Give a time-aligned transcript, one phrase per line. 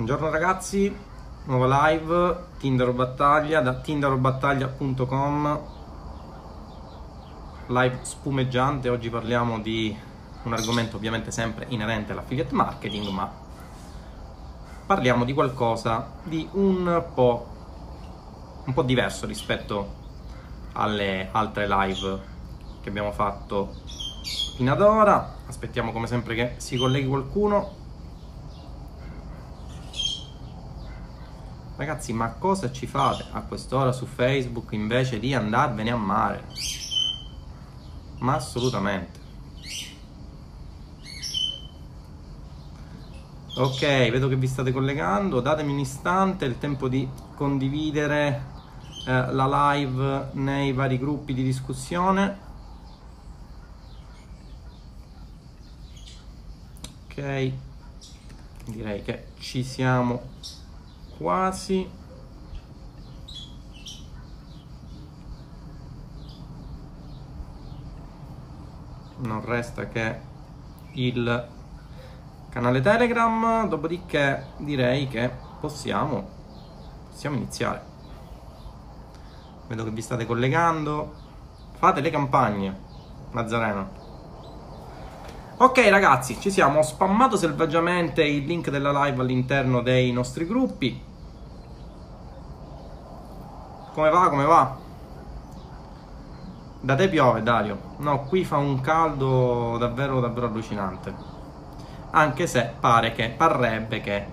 [0.00, 0.96] Buongiorno ragazzi,
[1.44, 5.60] nuova live Tinder Battaglia da tinderbattaglia.com
[7.66, 9.94] live spumeggiante, oggi parliamo di
[10.44, 13.30] un argomento ovviamente sempre inerente all'affiliate marketing ma
[14.86, 17.46] parliamo di qualcosa di un po',
[18.64, 19.96] un po' diverso rispetto
[20.72, 22.20] alle altre live
[22.80, 23.74] che abbiamo fatto
[24.56, 25.34] fino ad ora.
[25.46, 27.79] Aspettiamo come sempre che si colleghi qualcuno
[31.80, 36.44] Ragazzi, ma cosa ci fate a quest'ora su Facebook invece di andarvene a mare?
[38.18, 39.18] Ma assolutamente.
[43.56, 45.40] Ok, vedo che vi state collegando.
[45.40, 48.44] Datemi un istante, il tempo di condividere
[49.06, 52.38] eh, la live nei vari gruppi di discussione.
[57.06, 57.52] Ok,
[58.66, 60.59] direi che ci siamo
[61.20, 61.86] quasi.
[69.18, 70.18] Non resta che
[70.92, 71.48] il
[72.48, 75.30] canale telegram dopodiché direi che
[75.60, 76.38] possiamo
[77.10, 77.82] possiamo iniziare.
[79.68, 81.28] Vedo che vi state collegando.
[81.72, 82.78] Fate le campagne
[83.32, 83.98] Nazareno.
[85.58, 91.08] Ok ragazzi, ci siamo, ho spammato selvaggiamente il link della live all'interno dei nostri gruppi.
[93.92, 94.28] Come va?
[94.28, 94.76] Come va?
[96.80, 97.78] Da te piove, Dario.
[97.98, 101.12] No, qui fa un caldo davvero, davvero allucinante.
[102.12, 104.26] Anche se pare che, parrebbe che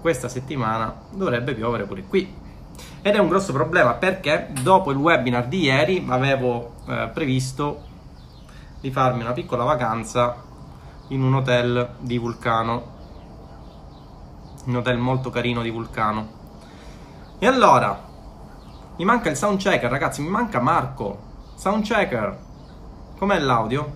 [0.00, 2.36] questa settimana dovrebbe piovere pure qui.
[3.00, 7.82] Ed è un grosso problema perché dopo il webinar di ieri avevo eh, previsto
[8.80, 10.36] di farmi una piccola vacanza
[11.08, 12.96] in un hotel di Vulcano.
[14.66, 16.36] Un hotel molto carino di Vulcano.
[17.38, 18.07] E allora,
[18.98, 21.26] mi manca il sound checker, ragazzi, mi manca Marco.
[21.54, 22.36] Sound checker.
[23.16, 23.92] Com'è l'audio?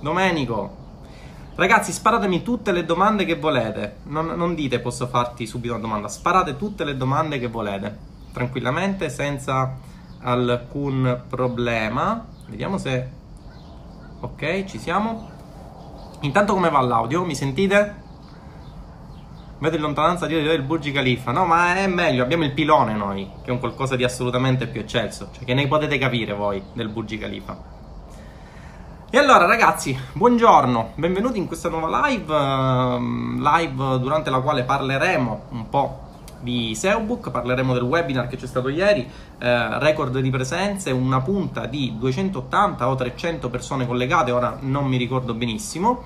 [0.00, 0.84] Domenico.
[1.56, 3.98] Ragazzi, sparatemi tutte le domande che volete.
[4.04, 6.08] Non, non, dite posso farti subito una domanda.
[6.08, 7.98] Sparate tutte le domande che volete.
[8.32, 9.76] Tranquillamente, senza
[10.22, 12.26] alcun problema.
[12.46, 13.10] Vediamo se...
[14.20, 15.28] Ok, ci siamo.
[16.20, 17.26] Intanto come va l'audio?
[17.26, 18.04] Mi sentite?
[19.58, 21.32] Vedo in lontananza dire il Burj Khalifa.
[21.32, 24.80] No, ma è meglio, abbiamo il pilone noi, che è un qualcosa di assolutamente più
[24.80, 25.30] eccelso.
[25.32, 27.74] Cioè, che ne potete capire voi del Burj Khalifa.
[29.08, 35.42] E allora ragazzi, buongiorno, benvenuti in questa nuova live, uh, live durante la quale parleremo
[35.50, 36.00] un po'
[36.40, 39.08] di SEObook, parleremo del webinar che c'è stato ieri,
[39.38, 44.96] eh, record di presenze, una punta di 280 o 300 persone collegate, ora non mi
[44.96, 46.04] ricordo benissimo.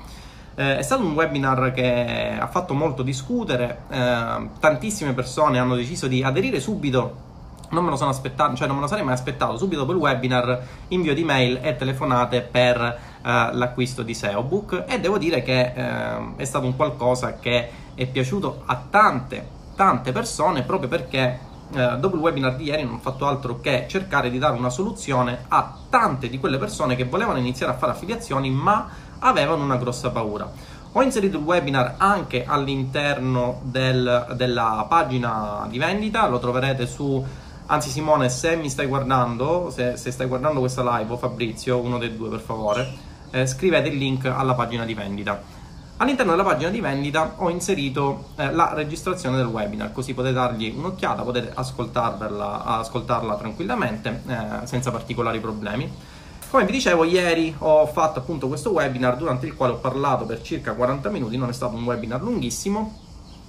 [0.55, 6.07] Eh, è stato un webinar che ha fatto molto discutere, eh, tantissime persone hanno deciso
[6.07, 7.29] di aderire subito.
[7.71, 9.57] Non me lo sono aspettato, cioè non me lo sarei mai aspettato.
[9.57, 14.85] Subito dopo il webinar, invio di mail e telefonate per eh, l'acquisto di SEObook.
[14.89, 19.47] E devo dire che eh, è stato un qualcosa che è piaciuto a tante,
[19.77, 23.87] tante persone proprio perché eh, dopo il webinar di ieri non ho fatto altro che
[23.89, 27.93] cercare di dare una soluzione a tante di quelle persone che volevano iniziare a fare
[27.93, 28.89] affiliazioni ma
[29.21, 30.51] avevano una grossa paura.
[30.93, 37.25] Ho inserito il webinar anche all'interno del, della pagina di vendita, lo troverete su...
[37.67, 41.99] Anzi Simone, se mi stai guardando, se, se stai guardando questa live, o Fabrizio, uno
[41.99, 42.93] dei due per favore,
[43.31, 45.41] eh, scrivete il link alla pagina di vendita.
[45.99, 50.75] All'interno della pagina di vendita ho inserito eh, la registrazione del webinar, così potete dargli
[50.77, 55.89] un'occhiata, potete ascoltarla, ascoltarla tranquillamente, eh, senza particolari problemi.
[56.51, 60.43] Come vi dicevo, ieri ho fatto appunto questo webinar durante il quale ho parlato per
[60.43, 62.99] circa 40 minuti, non è stato un webinar lunghissimo,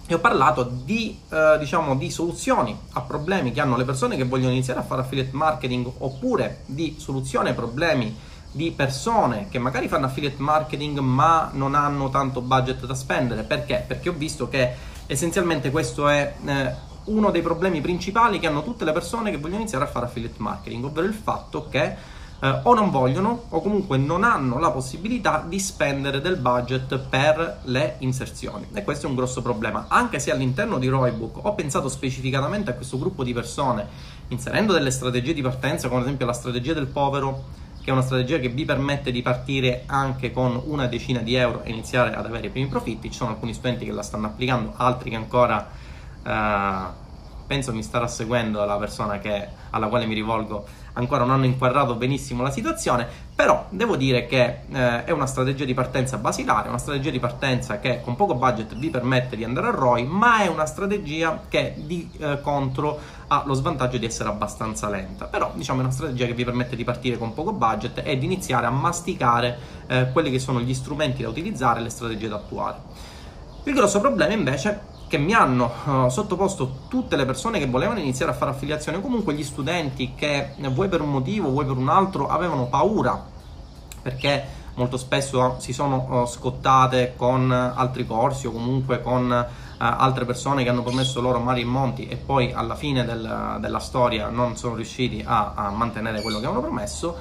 [0.06, 4.26] e ho parlato di, eh, diciamo, di soluzioni a problemi che hanno le persone che
[4.26, 8.16] vogliono iniziare a fare affiliate marketing oppure di soluzioni ai problemi
[8.52, 13.42] di persone che magari fanno affiliate marketing ma non hanno tanto budget da spendere.
[13.42, 13.84] Perché?
[13.88, 14.76] Perché ho visto che
[15.08, 16.74] essenzialmente questo è eh,
[17.06, 20.36] uno dei problemi principali che hanno tutte le persone che vogliono iniziare a fare affiliate
[20.38, 25.46] marketing, ovvero il fatto che eh, o non vogliono o comunque non hanno la possibilità
[25.48, 30.32] di spendere del budget per le inserzioni e questo è un grosso problema anche se
[30.32, 33.88] all'interno di Roybook ho pensato specificatamente a questo gruppo di persone
[34.30, 38.04] inserendo delle strategie di partenza come ad esempio la strategia del povero che è una
[38.04, 42.26] strategia che vi permette di partire anche con una decina di euro e iniziare ad
[42.28, 43.10] avere i primi profitti.
[43.10, 45.68] Ci sono alcuni studenti che la stanno applicando, altri che ancora
[46.24, 46.94] eh,
[47.48, 51.96] penso mi starà seguendo la persona che, alla quale mi rivolgo ancora non hanno inquadrato
[51.96, 56.78] benissimo la situazione, però devo dire che eh, è una strategia di partenza basilare, una
[56.78, 60.48] strategia di partenza che con poco budget vi permette di andare a ROI, ma è
[60.48, 65.80] una strategia che di eh, contro ha lo svantaggio di essere abbastanza lenta, però diciamo
[65.80, 68.72] è una strategia che vi permette di partire con poco budget e di iniziare a
[68.72, 72.78] masticare eh, quelli che sono gli strumenti da utilizzare e le strategie da attuare.
[73.64, 78.32] Il grosso problema invece che mi hanno uh, sottoposto tutte le persone che volevano iniziare
[78.32, 82.30] a fare affiliazione, comunque gli studenti che vuoi per un motivo, vuoi per un altro,
[82.30, 83.22] avevano paura
[84.02, 84.42] perché
[84.76, 89.48] molto spesso si sono uh, scottate con altri corsi o comunque con
[89.84, 93.80] altre persone che hanno promesso loro mari e monti e poi alla fine del, della
[93.80, 97.18] storia non sono riusciti a, a mantenere quello che avevano promesso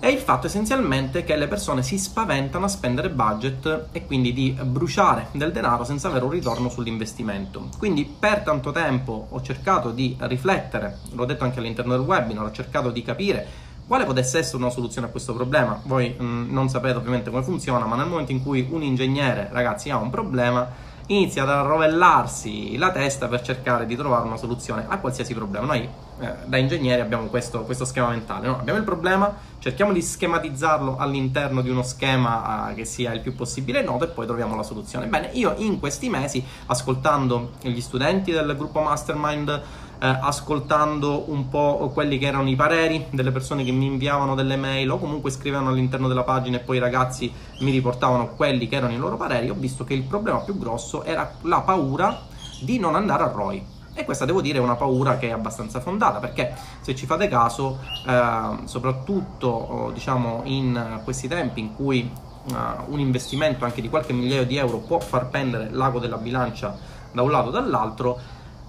[0.00, 4.56] è il fatto essenzialmente che le persone si spaventano a spendere budget e quindi di
[4.62, 7.68] bruciare del denaro senza avere un ritorno sull'investimento.
[7.76, 12.50] Quindi per tanto tempo ho cercato di riflettere, l'ho detto anche all'interno del webinar, ho
[12.50, 13.46] cercato di capire
[13.86, 15.78] quale potesse essere una soluzione a questo problema.
[15.84, 19.48] Voi mh, mm, non sapete ovviamente come funziona, ma nel momento in cui un ingegnere,
[19.52, 20.66] ragazzi, ha un problema,
[21.10, 25.66] inizia ad arrovellarsi la testa per cercare di trovare una soluzione a qualsiasi problema.
[25.66, 25.88] Noi
[26.20, 28.58] eh, da ingegneri abbiamo questo, questo schema mentale, no?
[28.58, 33.34] abbiamo il problema, cerchiamo di schematizzarlo all'interno di uno schema eh, che sia il più
[33.34, 35.06] possibile noto e poi troviamo la soluzione.
[35.06, 39.62] Bene, io in questi mesi, ascoltando gli studenti del gruppo Mastermind,
[40.06, 44.90] ascoltando un po' quelli che erano i pareri delle persone che mi inviavano delle mail
[44.90, 47.30] o comunque scrivevano all'interno della pagina e poi i ragazzi
[47.60, 51.04] mi riportavano quelli che erano i loro pareri, ho visto che il problema più grosso
[51.04, 52.18] era la paura
[52.60, 53.78] di non andare a ROI.
[53.92, 57.28] E questa devo dire è una paura che è abbastanza fondata perché se ci fate
[57.28, 62.10] caso, eh, soprattutto oh, diciamo in questi tempi in cui
[62.44, 66.74] uh, un investimento anche di qualche migliaio di euro può far pendere l'ago della bilancia
[67.12, 68.18] da un lato o dall'altro,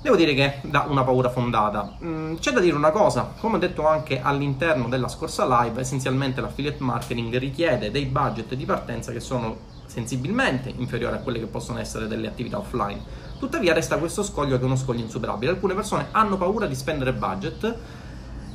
[0.01, 1.95] Devo dire che dà una paura fondata.
[2.03, 6.41] Mm, c'è da dire una cosa, come ho detto anche all'interno della scorsa live, essenzialmente
[6.41, 11.77] l'affiliate marketing richiede dei budget di partenza che sono sensibilmente inferiori a quelle che possono
[11.77, 12.99] essere delle attività offline.
[13.37, 15.51] Tuttavia resta questo scoglio che è uno scoglio insuperabile.
[15.51, 17.75] Alcune persone hanno paura di spendere budget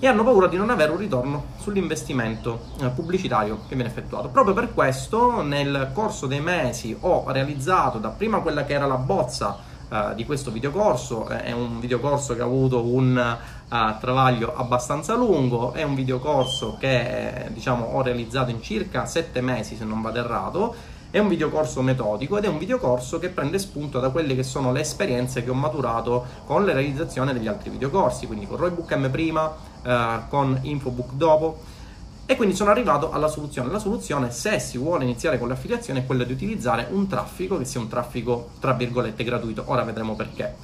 [0.01, 4.31] e hanno paura di non avere un ritorno sull'investimento eh, pubblicitario che viene effettuato.
[4.31, 9.75] Proprio per questo nel corso dei mesi ho realizzato dapprima quella che era la bozza
[9.89, 11.27] uh, di questo videocorso.
[11.29, 13.39] È un videocorso che ha avuto un
[13.69, 19.77] uh, travaglio abbastanza lungo, è un videocorso che diciamo, ho realizzato in circa 7 mesi
[19.77, 20.75] se non vado errato.
[21.09, 24.73] È un videocorso metodico ed è un videocorso che prende spunto da quelle che sono
[24.73, 29.11] le esperienze che ho maturato con la realizzazione degli altri videocorsi, quindi con Roybook M
[29.11, 31.75] prima, uh, con Infobook dopo
[32.27, 33.71] e quindi sono arrivato alla soluzione.
[33.71, 37.65] La soluzione, se si vuole iniziare con l'affiliazione, è quella di utilizzare un traffico che
[37.65, 39.63] sia un traffico, tra virgolette, gratuito.
[39.67, 40.55] Ora vedremo perché.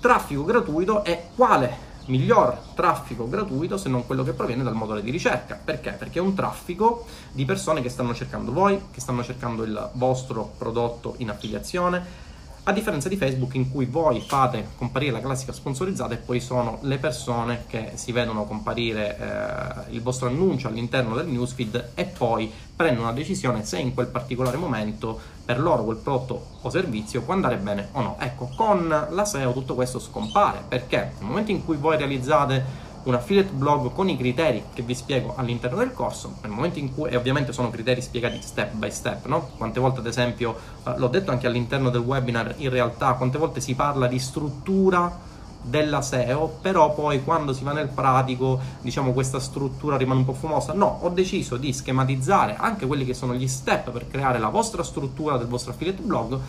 [0.00, 5.10] Traffico gratuito è quale miglior traffico gratuito se non quello che proviene dal motore di
[5.10, 5.58] ricerca.
[5.62, 5.92] Perché?
[5.92, 10.52] Perché è un traffico di persone che stanno cercando voi, che stanno cercando il vostro
[10.58, 12.24] prodotto in affiliazione,
[12.68, 16.78] a differenza di Facebook in cui voi fate comparire la classica sponsorizzata e poi sono
[16.82, 22.52] le persone che si vedono comparire eh, il vostro annuncio all'interno del newsfeed e poi
[22.74, 27.34] prendono una decisione se in quel particolare momento per loro quel prodotto o servizio può
[27.34, 28.16] andare bene o no.
[28.18, 32.64] Ecco, con la SEO tutto questo scompare perché nel momento in cui voi realizzate
[33.06, 36.92] un affiliate blog con i criteri che vi spiego all'interno del corso, nel momento in
[36.92, 39.50] cui, e ovviamente sono criteri spiegati step by step, no?
[39.56, 43.60] Quante volte ad esempio, eh, l'ho detto anche all'interno del webinar, in realtà quante volte
[43.60, 49.38] si parla di struttura della SEO, però poi quando si va nel pratico, diciamo questa
[49.38, 50.72] struttura rimane un po' fumosa.
[50.72, 54.82] No, ho deciso di schematizzare anche quelli che sono gli step per creare la vostra
[54.82, 56.40] struttura del vostro affiliate blog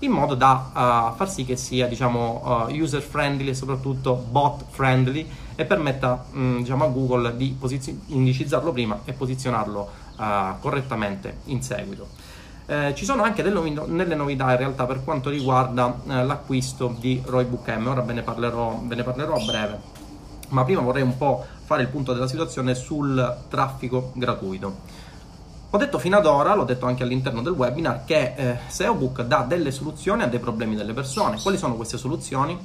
[0.00, 0.70] in modo da
[1.12, 6.24] uh, far sì che sia diciamo, uh, user friendly e soprattutto bot friendly e permetta
[6.32, 10.24] um, diciamo, a Google di posizio- indicizzarlo prima e posizionarlo uh,
[10.60, 12.08] correttamente in seguito.
[12.66, 16.96] Eh, ci sono anche delle, novità, delle novità in realtà per quanto riguarda eh, l'acquisto
[16.98, 19.80] di Roybook M, ora ve ne, parlerò, ve ne parlerò a breve,
[20.48, 24.76] ma prima vorrei un po' fare il punto della situazione sul traffico gratuito.
[25.68, 29.44] Ho detto fino ad ora, l'ho detto anche all'interno del webinar, che eh, SEObook dà
[29.46, 31.38] delle soluzioni a dei problemi delle persone.
[31.42, 32.56] Quali sono queste soluzioni?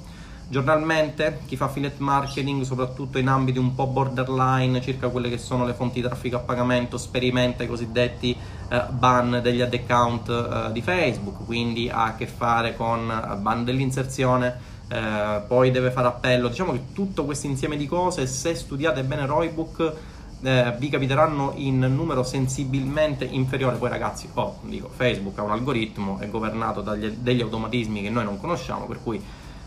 [0.52, 5.64] Giornalmente chi fa affiliate marketing, soprattutto in ambiti un po' borderline, circa quelle che sono
[5.64, 8.36] le fonti di traffico a pagamento, sperimenta i cosiddetti
[8.68, 13.36] eh, ban degli ad account eh, di Facebook, quindi ha a che fare con eh,
[13.36, 16.48] ban dell'inserzione, eh, poi deve fare appello.
[16.48, 19.94] Diciamo che tutto questo insieme di cose, se studiate bene Roybook,
[20.42, 23.78] eh, vi capiteranno in numero sensibilmente inferiore.
[23.78, 28.24] Poi ragazzi, oh, dico, Facebook ha un algoritmo, è governato dagli, degli automatismi che noi
[28.24, 29.24] non conosciamo, per cui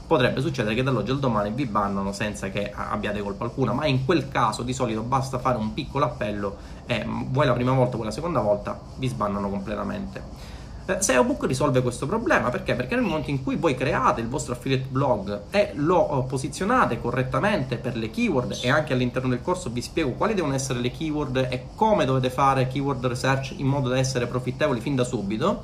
[0.06, 4.04] potrebbe succedere che dall'oggi al domani vi bannano senza che abbiate colpa alcuna, ma in
[4.04, 6.56] quel caso di solito basta fare un piccolo appello
[6.87, 10.61] e vuoi la prima volta o la seconda volta vi sbannano completamente.
[10.85, 12.75] Eh, SEObook risolve questo problema perché?
[12.75, 17.00] Perché nel momento in cui voi create il vostro affiliate blog e lo eh, posizionate
[17.00, 20.90] correttamente per le keyword e anche all'interno del corso vi spiego quali devono essere le
[20.90, 25.62] keyword e come dovete fare keyword research in modo da essere profittevoli fin da subito,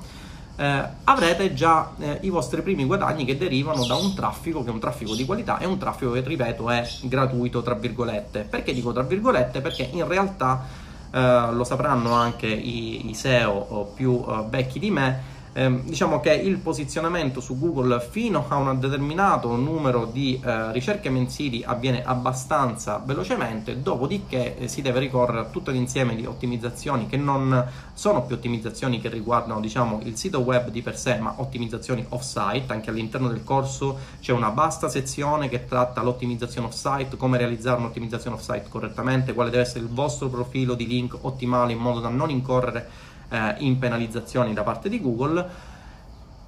[0.58, 4.72] eh, avrete già eh, i vostri primi guadagni che derivano da un traffico che è
[4.72, 8.40] un traffico di qualità e un traffico che ripeto è gratuito tra virgolette.
[8.40, 9.60] Perché dico tra virgolette?
[9.60, 10.66] Perché in realtà
[11.12, 15.22] eh, lo sapranno anche i, i SEO più uh, vecchi di me,
[15.58, 21.10] eh, diciamo che il posizionamento su Google fino a un determinato numero di eh, ricerche
[21.10, 27.16] mensili avviene abbastanza velocemente, dopodiché eh, si deve ricorrere a tutto l'insieme di ottimizzazioni che
[27.16, 32.06] non sono più ottimizzazioni che riguardano diciamo, il sito web di per sé, ma ottimizzazioni
[32.10, 32.72] off-site.
[32.72, 38.36] Anche all'interno del corso c'è una vasta sezione che tratta l'ottimizzazione off-site, come realizzare un'ottimizzazione
[38.36, 42.30] off-site correttamente, quale deve essere il vostro profilo di link ottimale in modo da non
[42.30, 45.46] incorrere eh, in penalizzazioni da parte di Google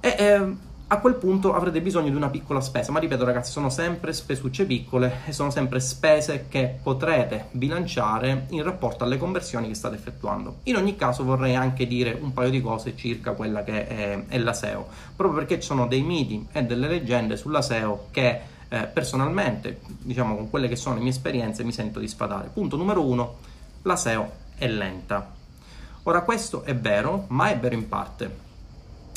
[0.01, 3.71] e eh, a quel punto avrete bisogno di una piccola spesa, ma ripeto ragazzi, sono
[3.71, 9.75] sempre spesucce piccole e sono sempre spese che potrete bilanciare in rapporto alle conversioni che
[9.75, 10.57] state effettuando.
[10.65, 14.39] In ogni caso vorrei anche dire un paio di cose circa quella che è, è
[14.39, 18.83] la SEO, proprio perché ci sono dei miti e delle leggende sulla SEO che eh,
[18.93, 22.51] personalmente, diciamo con quelle che sono le mie esperienze, mi sento di sfatare.
[22.53, 23.37] Punto numero uno,
[23.83, 25.39] la SEO è lenta.
[26.05, 28.37] Ora questo è vero, ma è vero in parte.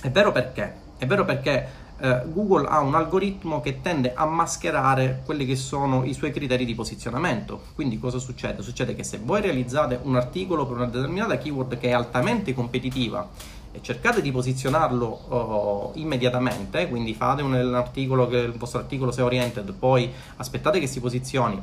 [0.01, 0.81] È vero perché?
[0.97, 6.03] È vero perché eh, Google ha un algoritmo che tende a mascherare quelli che sono
[6.03, 7.61] i suoi criteri di posizionamento.
[7.73, 8.61] Quindi cosa succede?
[8.61, 13.29] Succede che se voi realizzate un articolo per una determinata keyword che è altamente competitiva
[13.71, 19.23] e cercate di posizionarlo oh, immediatamente, quindi fate un articolo che il vostro articolo sia
[19.23, 21.61] oriented, poi aspettate che si posizioni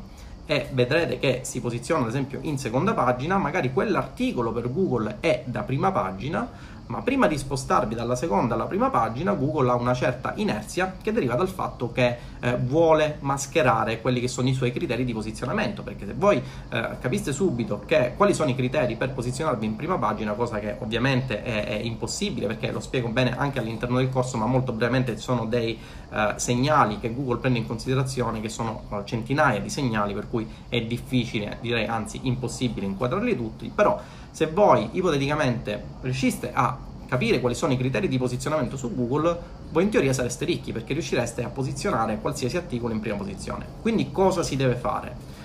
[0.51, 5.45] e vedrete che si posiziona ad esempio in seconda pagina, magari quell'articolo per Google è
[5.45, 6.51] da prima pagina,
[6.91, 11.13] ma prima di spostarvi dalla seconda alla prima pagina Google ha una certa inerzia che
[11.13, 15.85] deriva dal fatto che eh, vuole mascherare quelli che sono i suoi criteri di posizionamento
[15.85, 19.99] perché se voi eh, capiste subito che, quali sono i criteri per posizionarvi in prima
[19.99, 24.37] pagina cosa che ovviamente è, è, impossibile perché lo spiego bene anche all'interno del corso
[24.37, 25.79] ma molto brevemente sono dei
[26.13, 30.49] eh, segnali che Google prende in considerazione che sono eh, centinaia di segnali per cui
[30.69, 37.57] è difficile direi anzi impossibile inquadrarli tutti però se voi ipoteticamente riusciste a capire quali
[37.57, 39.37] sono i criteri di posizionamento su Google,
[39.73, 43.67] voi in teoria sareste ricchi perché riuscireste a posizionare qualsiasi articolo in prima posizione.
[43.83, 45.39] Quindi cosa si deve fare?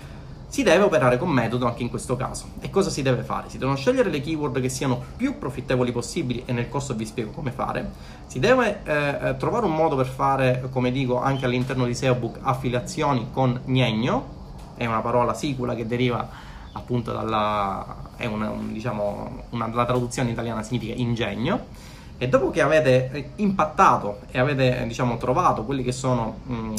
[0.47, 2.45] Si deve operare con metodo anche in questo caso.
[2.59, 3.49] E cosa si deve fare?
[3.49, 7.31] Si devono scegliere le keyword che siano più profittevoli possibili e nel corso vi spiego
[7.31, 7.91] come fare.
[8.27, 12.39] Si deve eh, eh trovare un modo per fare, come dico, anche all'interno di SEObook
[12.41, 14.33] affiliazioni con Gnegno,
[14.77, 16.29] è una parola sicula che deriva
[16.75, 21.94] appunto dalla è una, un, diciamo, una, la traduzione italiana significa ingegno.
[22.17, 26.75] E dopo che avete impattato e avete diciamo, trovato quelle che sono mh, mm,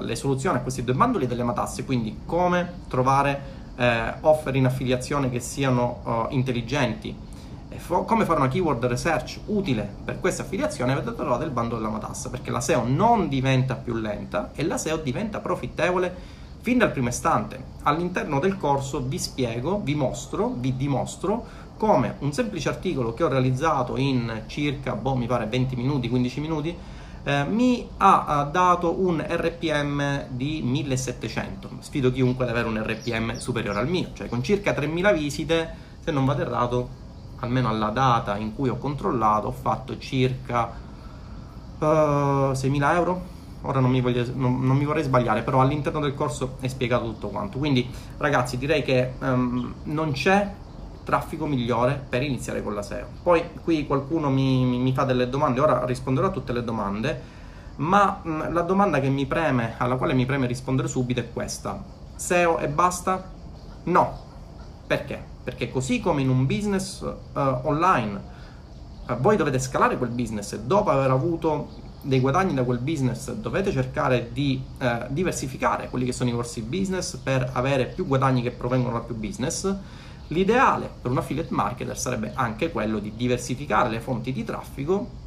[0.00, 5.30] le soluzioni a questi due bandoli delle matasse, quindi come trovare eh, offer in affiliazione
[5.30, 7.16] che siano uh, intelligenti,
[7.76, 11.88] fo- come fare una keyword research utile per questa affiliazione, avete trovato il bando della
[11.88, 16.92] matassa, perché la SEO non diventa più lenta e la SEO diventa profittevole Fin dal
[16.92, 21.44] primo istante, all'interno del corso vi spiego, vi mostro, vi dimostro
[21.76, 26.40] come un semplice articolo che ho realizzato in circa, boh, mi pare 20 minuti, 15
[26.40, 26.72] minuti,
[27.24, 31.68] eh, mi ha dato un RPM di 1700.
[31.80, 36.12] Sfido chiunque ad avere un RPM superiore al mio, cioè con circa 3000 visite, se
[36.12, 36.88] non vado errato,
[37.40, 40.72] almeno alla data in cui ho controllato, ho fatto circa
[41.80, 46.00] uh, eh, 6.000 euro ora non mi, voglio, non, non mi, vorrei sbagliare, però all'interno
[46.00, 47.58] del corso è spiegato tutto quanto.
[47.58, 47.88] Quindi,
[48.18, 50.50] ragazzi, direi che um, non c'è
[51.04, 53.06] traffico migliore per iniziare con la SEO.
[53.22, 57.20] Poi qui qualcuno mi, mi, mi fa delle domande, ora risponderò a tutte le domande,
[57.76, 61.82] ma mh, la domanda che mi preme, alla quale mi preme rispondere subito è questa.
[62.16, 63.30] SEO e basta?
[63.84, 64.18] No.
[64.86, 65.30] Perché?
[65.42, 67.14] Perché così come in un business uh,
[67.62, 68.22] online
[69.08, 73.70] uh, voi dovete scalare quel business dopo aver avuto dei guadagni da quel business dovete
[73.70, 78.50] cercare di eh, diversificare quelli che sono i vostri business per avere più guadagni che
[78.50, 79.74] provengono da più business.
[80.28, 85.20] L'ideale per un affiliate marketer sarebbe anche quello di diversificare le fonti di traffico,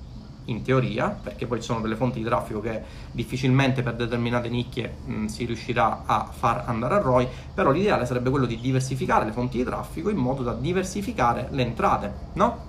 [0.46, 4.98] in teoria, perché poi ci sono delle fonti di traffico che difficilmente per determinate nicchie
[5.06, 9.32] mh, si riuscirà a far andare a ROI, però l'ideale sarebbe quello di diversificare le
[9.32, 12.65] fonti di traffico in modo da diversificare le entrate, no?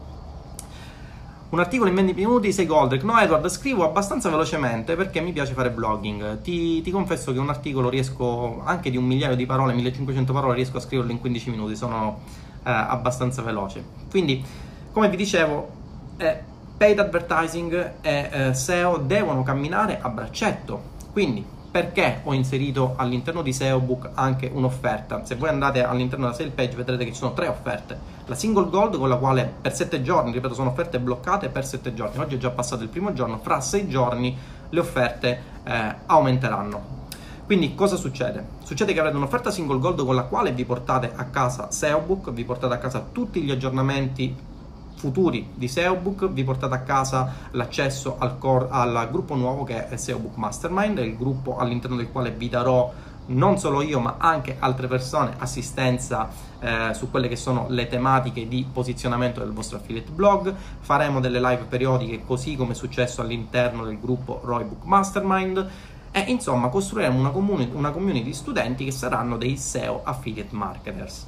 [1.56, 3.02] Un articolo in 20 minuti, 6 Goldrick.
[3.02, 6.42] No, Edward, scrivo abbastanza velocemente perché mi piace fare blogging.
[6.42, 10.54] Ti, ti, confesso che un articolo riesco, anche di un migliaio di parole, 1500 parole,
[10.54, 11.74] riesco a scriverlo in 15 minuti.
[11.74, 12.20] Sono
[12.58, 13.82] eh, abbastanza veloce.
[14.10, 14.44] Quindi,
[14.92, 15.68] come vi dicevo,
[16.18, 16.42] eh,
[16.76, 20.82] paid advertising e eh, SEO devono camminare a braccetto.
[21.10, 21.42] Quindi,
[21.76, 25.26] perché ho inserito all'interno di SEObook anche un'offerta.
[25.26, 27.98] Se voi andate all'interno della sale page vedrete che ci sono tre offerte.
[28.24, 31.92] La single gold con la quale per 7 giorni, ripeto, sono offerte bloccate per 7
[31.92, 32.18] giorni.
[32.18, 34.34] Oggi è già passato il primo giorno, fra 6 giorni
[34.70, 36.94] le offerte eh, aumenteranno.
[37.44, 38.42] Quindi cosa succede?
[38.64, 42.44] Succede che avrete un'offerta single gold con la quale vi portate a casa SEObook, vi
[42.44, 44.34] portate a casa tutti gli aggiornamenti
[44.96, 49.96] futuri di SEObook vi portate a casa l'accesso al, core, al gruppo nuovo che è
[49.96, 52.92] SEObook Mastermind, il gruppo all'interno del quale vi darò
[53.26, 56.28] non solo io ma anche altre persone assistenza
[56.60, 60.54] eh, su quelle che sono le tematiche di posizionamento del vostro affiliate blog.
[60.80, 65.70] Faremo delle live periodiche così come è successo all'interno del gruppo Roybook Mastermind.
[66.12, 71.26] E insomma costruiremo una community, una community di studenti che saranno dei SEO affiliate marketers.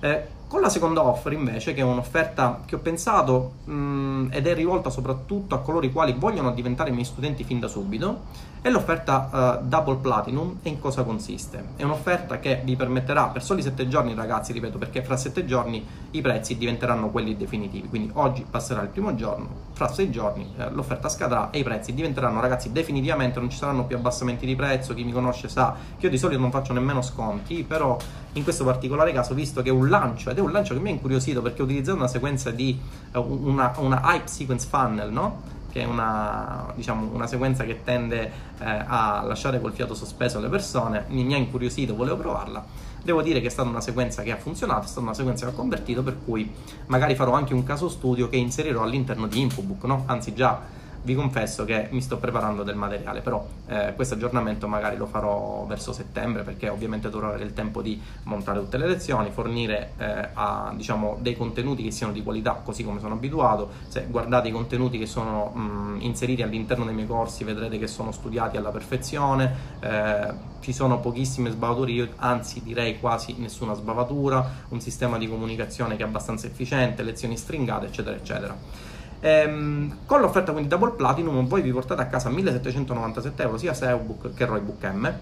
[0.00, 4.52] Eh, con la seconda offer invece, che è un'offerta che ho pensato mh, ed è
[4.52, 9.58] rivolta soprattutto a coloro i quali vogliono diventare miei studenti fin da subito, è l'offerta
[9.60, 11.70] uh, Double Platinum e in cosa consiste?
[11.74, 15.84] È un'offerta che vi permetterà per soli 7 giorni ragazzi, ripeto, perché fra 7 giorni
[16.10, 20.70] i prezzi diventeranno quelli definitivi, quindi oggi passerà il primo giorno, fra 6 giorni eh,
[20.70, 24.92] l'offerta scadrà e i prezzi diventeranno ragazzi definitivamente, non ci saranno più abbassamenti di prezzo,
[24.92, 27.96] chi mi conosce sa che io di solito non faccio nemmeno sconti, però
[28.34, 30.88] in questo particolare caso, visto che è un lancio, ed è un lancio che mi
[30.88, 32.78] ha incuriosito perché utilizzando una sequenza di
[33.12, 35.60] uh, una, una hype sequence funnel, no?
[35.72, 40.48] che è una, diciamo, una sequenza che tende eh, a lasciare col fiato sospeso le
[40.48, 42.64] persone, mi, mi ha incuriosito, volevo provarla.
[43.02, 45.52] Devo dire che è stata una sequenza che ha funzionato, è stata una sequenza che
[45.52, 46.52] ha convertito, per cui
[46.86, 50.04] magari farò anche un caso studio che inserirò all'interno di Infobook, no?
[50.06, 50.60] Anzi già
[51.02, 55.64] vi confesso che mi sto preparando del materiale, però eh, questo aggiornamento magari lo farò
[55.66, 60.28] verso settembre perché ovviamente dovrò avere il tempo di montare tutte le lezioni, fornire eh,
[60.34, 63.70] a, diciamo, dei contenuti che siano di qualità così come sono abituato.
[63.88, 68.12] Se guardate i contenuti che sono mh, inseriti all'interno dei miei corsi vedrete che sono
[68.12, 75.18] studiati alla perfezione, eh, ci sono pochissime sbavature, anzi direi quasi nessuna sbavatura, un sistema
[75.18, 78.90] di comunicazione che è abbastanza efficiente, lezioni stringate eccetera eccetera.
[79.24, 84.34] Ehm, con l'offerta quindi Double Platinum voi vi portate a casa 1797 euro sia SEObook
[84.34, 85.12] che Roybook M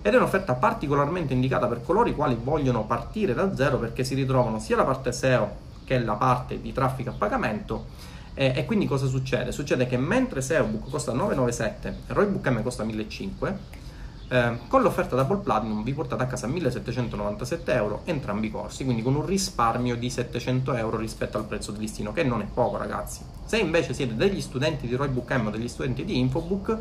[0.00, 4.14] ed è un'offerta particolarmente indicata per coloro i quali vogliono partire da zero perché si
[4.14, 7.84] ritrovano sia la parte SEO che la parte di traffico a pagamento
[8.32, 9.52] eh, e quindi cosa succede?
[9.52, 13.82] Succede che mentre SEObook costa 997 e Roybook M costa 1500
[14.28, 19.02] eh, con l'offerta Double Platinum vi portate a casa 1797 euro entrambi i corsi, quindi
[19.02, 22.78] con un risparmio di 700 euro rispetto al prezzo di listino, che non è poco
[22.78, 23.33] ragazzi.
[23.44, 26.78] Se invece siete degli studenti di Roybook M o degli studenti di Infobook,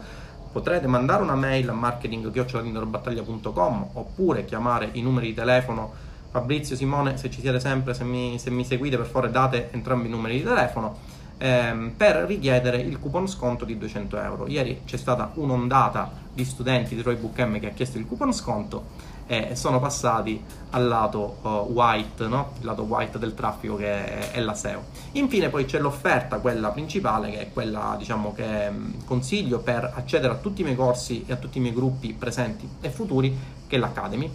[0.51, 5.91] potrete mandare una mail a marketing.battaglia.com oppure chiamare i numeri di telefono
[6.31, 10.07] Fabrizio, Simone, se ci siete sempre, se mi, se mi seguite per favore date entrambi
[10.07, 10.97] i numeri di telefono
[11.37, 14.47] ehm, per richiedere il coupon sconto di 200 euro.
[14.47, 19.11] Ieri c'è stata un'ondata di studenti di Roybook M che ha chiesto il coupon sconto
[19.25, 22.53] e sono passati al lato uh, white, no?
[22.59, 24.83] il lato white del traffico che è, è, la SEO.
[25.13, 30.33] Infine poi c'è l'offerta, quella principale, che è quella diciamo, che mh, consiglio per accedere
[30.33, 33.35] a tutti i miei corsi e a tutti i miei gruppi presenti e futuri,
[33.67, 34.31] che è l'Academy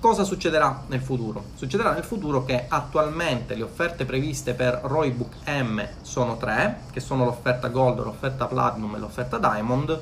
[0.00, 1.42] Cosa succederà nel futuro?
[1.56, 7.24] Succederà nel futuro che attualmente le offerte previste per Roybook M sono tre, che sono
[7.24, 10.00] l'offerta Gold, l'offerta Platinum e l'offerta Diamond.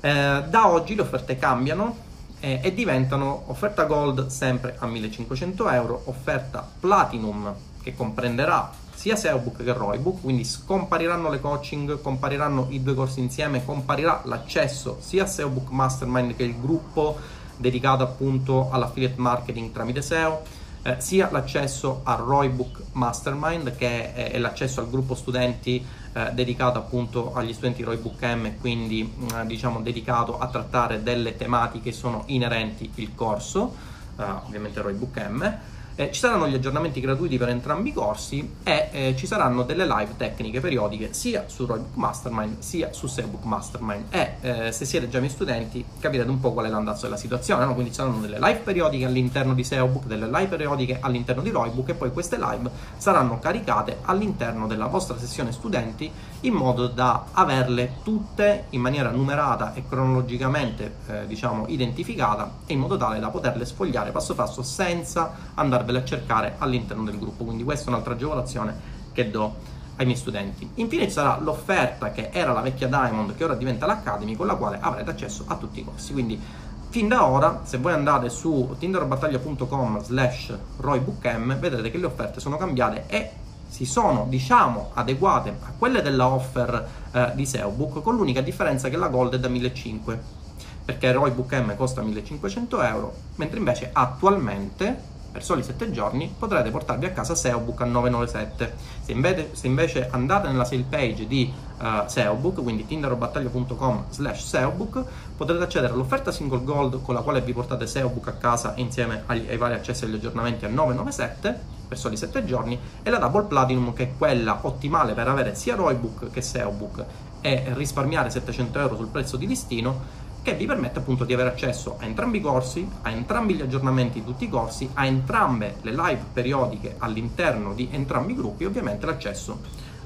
[0.00, 2.10] Eh, da oggi le offerte cambiano
[2.42, 9.62] eh, e diventano offerta Gold sempre a 1500 euro, offerta Platinum che comprenderà sia SEObook
[9.64, 15.26] che Roybook, quindi scompariranno le coaching, compariranno i due corsi insieme, comparirà l'accesso sia a
[15.26, 17.18] SEObook Mastermind che il gruppo
[17.56, 20.42] dedicato appunto all'affiliate marketing tramite SEO,
[20.82, 26.78] eh, sia l'accesso al Roybook Mastermind che è, è l'accesso al gruppo studenti eh, dedicato
[26.78, 32.24] appunto agli studenti Roybook M quindi eh, diciamo dedicato a trattare delle tematiche che sono
[32.26, 33.74] inerenti il corso,
[34.18, 35.58] eh, ovviamente Roybook M
[35.94, 39.86] eh, ci saranno gli aggiornamenti gratuiti per entrambi i corsi e eh, ci saranno delle
[39.86, 45.08] live tecniche periodiche sia su Roybook Mastermind sia su Sandbook Mastermind e eh, se siete
[45.08, 47.74] già miei studenti capirete un po' qual è l'andazzo della situazione, no?
[47.74, 51.90] quindi ci saranno delle live periodiche all'interno di SEObook, delle live periodiche all'interno di Roybook
[51.90, 57.98] e poi queste live saranno caricate all'interno della vostra sessione studenti in modo da averle
[58.02, 63.64] tutte in maniera numerata e cronologicamente eh, diciamo identificata e in modo tale da poterle
[63.64, 67.44] sfogliare passo passo senza andare andarvele a cercare all'interno del gruppo.
[67.44, 68.74] Quindi questa è un'altra agevolazione
[69.12, 69.54] che do
[69.96, 70.68] ai miei studenti.
[70.76, 74.54] Infine ci sarà l'offerta che era la vecchia Diamond, che ora diventa l'Academy, con la
[74.54, 76.12] quale avrete accesso a tutti i corsi.
[76.12, 76.40] Quindi
[76.88, 82.56] fin da ora, se voi andate su tinderbattaglia.com slash roybookm, vedrete che le offerte sono
[82.56, 83.30] cambiate e
[83.68, 88.96] si sono, diciamo, adeguate a quelle della offer eh, di SEObook, con l'unica differenza che
[88.96, 90.40] la Gold è da 1500
[90.84, 97.06] perché Roybook M costa 1500 euro, mentre invece attualmente per soli 7 giorni potrete portarvi
[97.06, 98.76] a casa SEObook a 997.
[99.02, 105.02] Se invece, se invece andate nella sale page di uh, SEObook, quindi tinderobattaglia.com slash SEObook,
[105.36, 109.48] potrete accedere all'offerta single gold con la quale vi portate SEObook a casa insieme agli,
[109.48, 113.92] ai vari accessi agli aggiornamenti a 997 per soli 7 giorni e la double platinum
[113.92, 117.04] che è quella ottimale per avere sia Roybook che SEObook
[117.42, 121.96] e risparmiare 700 euro sul prezzo di listino che vi permette appunto di avere accesso
[122.00, 125.92] a entrambi i corsi, a entrambi gli aggiornamenti di tutti i corsi, a entrambe le
[125.92, 129.60] live periodiche all'interno di entrambi i gruppi e ovviamente l'accesso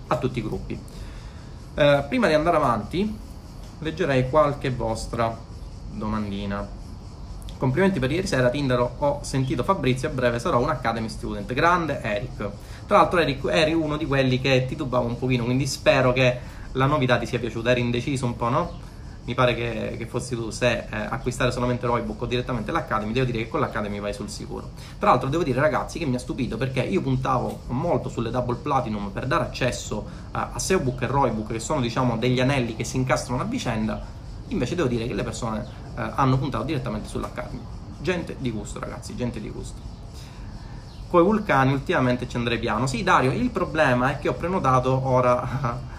[0.08, 0.78] a tutti i gruppi.
[1.74, 3.18] Eh, prima di andare avanti,
[3.78, 5.36] leggerei qualche vostra
[5.90, 6.68] domandina.
[7.56, 11.50] Complimenti per ieri sera, Tinder, ho sentito Fabrizio, a breve sarò un Academy Student.
[11.54, 12.50] Grande Eric.
[12.86, 16.38] Tra l'altro Eric, eri uno di quelli che titubava un pochino, quindi spero che
[16.72, 17.70] la novità ti sia piaciuta.
[17.70, 18.84] Eri indeciso un po', no?
[19.26, 23.26] Mi pare che, che fossi tu, se eh, acquistare solamente Roybook o direttamente l'Academy, devo
[23.26, 24.70] dire che con l'Academy vai sul sicuro.
[25.00, 28.56] Tra l'altro devo dire ragazzi che mi ha stupito perché io puntavo molto sulle Double
[28.56, 32.84] Platinum per dare accesso eh, a SEObook e Roybook, che sono diciamo degli anelli che
[32.84, 34.00] si incastrano a vicenda,
[34.48, 37.60] invece devo dire che le persone eh, hanno puntato direttamente sull'Academy.
[37.98, 39.94] Gente di gusto ragazzi, gente di gusto.
[41.10, 42.86] Con i vulcani ultimamente ci andrei piano.
[42.86, 45.94] Sì Dario, il problema è che ho prenotato ora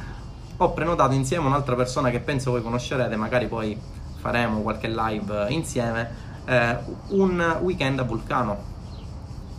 [0.57, 3.79] ho prenotato insieme un'altra persona che penso voi conoscerete, magari poi
[4.15, 6.09] faremo qualche live insieme,
[6.45, 6.77] eh,
[7.09, 8.75] un weekend a Vulcano.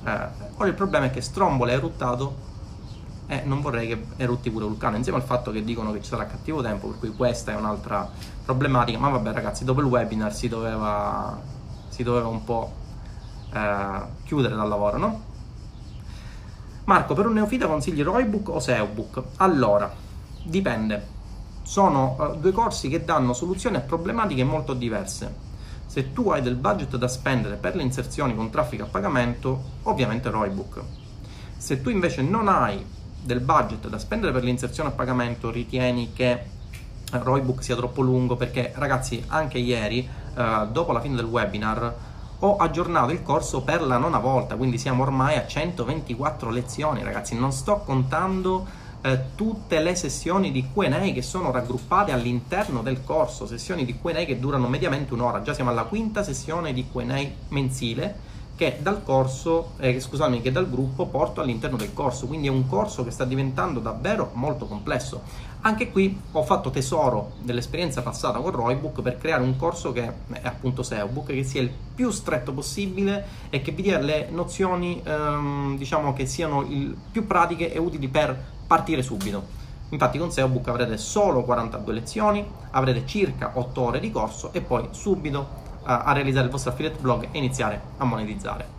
[0.04, 2.46] Eh, ora il problema è che Stromboli è eruttato
[3.28, 6.26] e non vorrei che erutti pure Vulcano, insieme al fatto che dicono che ci sarà
[6.26, 8.10] cattivo tempo, per cui questa è un'altra
[8.44, 11.38] problematica, ma vabbè ragazzi, dopo il webinar si doveva,
[11.88, 12.72] si doveva un po'
[13.52, 15.22] eh, chiudere dal lavoro, no?
[16.84, 19.22] Marco, per un neofita consigli Roybook o SEObook?
[19.36, 20.06] Allora,
[20.48, 21.06] Dipende.
[21.60, 25.46] Sono uh, due corsi che danno soluzioni a problematiche molto diverse.
[25.84, 30.30] Se tu hai del budget da spendere per le inserzioni con traffico a pagamento, ovviamente
[30.30, 30.80] Roybook.
[31.54, 32.82] Se tu invece non hai
[33.22, 36.40] del budget da spendere per l'inserzione a pagamento, ritieni che eh,
[37.10, 41.94] Roybook sia troppo lungo, perché ragazzi, anche ieri, uh, dopo la fine del webinar,
[42.38, 47.38] ho aggiornato il corso per la nona volta, quindi siamo ormai a 124 lezioni, ragazzi.
[47.38, 53.46] Non sto contando eh, tutte le sessioni di Q&A che sono raggruppate all'interno del corso,
[53.46, 58.26] sessioni di Q&A che durano mediamente un'ora, già siamo alla quinta sessione di Q&A mensile
[58.58, 62.66] che dal corso, eh, scusami, che dal gruppo porto all'interno del corso, quindi è un
[62.66, 65.22] corso che sta diventando davvero molto complesso.
[65.60, 70.40] Anche qui ho fatto tesoro dell'esperienza passata con Roybook per creare un corso che è
[70.46, 75.76] appunto SEObook, che sia il più stretto possibile e che vi dia le nozioni, ehm,
[75.76, 79.56] diciamo, che siano il più pratiche e utili per partire subito.
[79.90, 84.88] Infatti con SEObook avrete solo 42 lezioni, avrete circa 8 ore di corso e poi
[84.92, 88.77] subito uh, a realizzare il vostro affiliate blog e iniziare a monetizzare.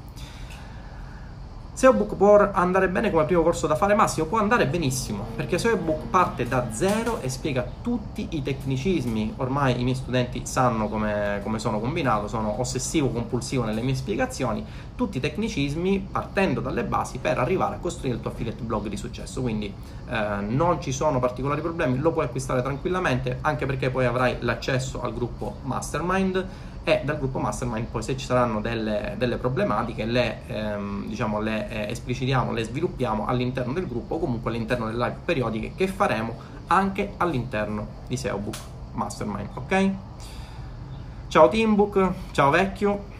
[1.79, 4.25] SEObook può andare bene come primo corso da fare Massimo?
[4.25, 9.35] Può andare benissimo, perché SEObook parte da zero e spiega tutti i tecnicismi.
[9.37, 15.19] Ormai i miei studenti sanno come, come sono combinato, sono ossessivo-compulsivo nelle mie spiegazioni, tutti
[15.19, 19.41] i tecnicismi partendo dalle basi per arrivare a costruire il tuo affiliate blog di successo.
[19.41, 19.73] Quindi
[20.09, 25.01] eh, non ci sono particolari problemi, lo puoi acquistare tranquillamente, anche perché poi avrai l'accesso
[25.01, 26.45] al gruppo Mastermind
[26.83, 31.69] e dal gruppo mastermind poi se ci saranno delle, delle problematiche le, ehm, diciamo, le
[31.69, 36.57] eh, esplicitiamo, le sviluppiamo all'interno del gruppo o comunque all'interno delle live periodiche che faremo
[36.67, 38.57] anche all'interno di SEObook
[38.93, 39.89] Mastermind, ok?
[41.27, 43.17] Ciao Teambook, ciao vecchio.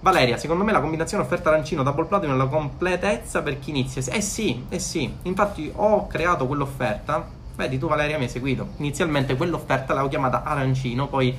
[0.00, 4.02] Valeria, secondo me la combinazione offerta arancino double platinum è la completezza per chi inizia.
[4.12, 9.36] Eh sì, eh sì, infatti ho creato quell'offerta, vedi tu Valeria mi hai seguito, inizialmente
[9.36, 11.36] quell'offerta l'avevo chiamata arancino, poi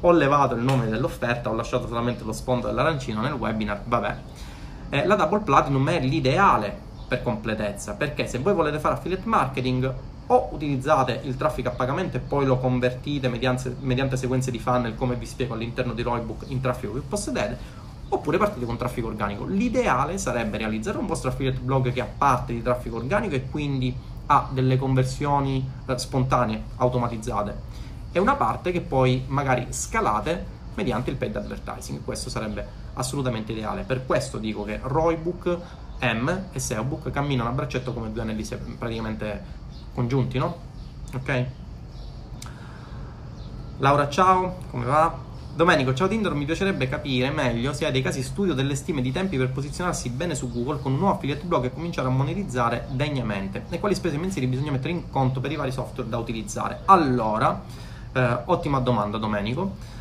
[0.00, 4.16] ho levato il nome dell'offerta, ho lasciato solamente lo sfondo dell'arancino nel webinar, vabbè.
[4.90, 9.94] Eh, la Double Platinum è l'ideale per completezza, perché se voi volete fare affiliate marketing
[10.26, 14.94] o utilizzate il traffico a pagamento e poi lo convertite mediante, mediante sequenze di funnel
[14.94, 17.58] come vi spiego all'interno di Roybook in traffico che possedete,
[18.08, 19.44] oppure partite con traffico organico.
[19.44, 23.94] L'ideale sarebbe realizzare un vostro affiliate blog che ha parte di traffico organico e quindi
[24.26, 27.69] ha delle conversioni eh, spontanee, automatizzate
[28.12, 32.02] e una parte che poi magari scalate mediante il paid advertising.
[32.04, 33.82] Questo sarebbe assolutamente ideale.
[33.82, 35.58] Per questo dico che Roybook
[36.00, 38.46] M e SEObook camminano a braccetto come due anelli
[38.78, 39.42] praticamente
[39.94, 40.56] congiunti, no?
[41.14, 41.46] Ok?
[43.78, 45.28] Laura, ciao, come va?
[45.52, 49.10] Domenico, ciao Tinder, mi piacerebbe capire meglio se hai dei casi studio delle stime di
[49.10, 52.86] tempi per posizionarsi bene su Google con un nuovo affiliate blog e cominciare a monetizzare
[52.90, 56.82] degnamente e quali spese mensili bisogna mettere in conto per i vari software da utilizzare.
[56.84, 57.62] Allora,
[58.12, 59.98] eh, ottima domanda Domenico.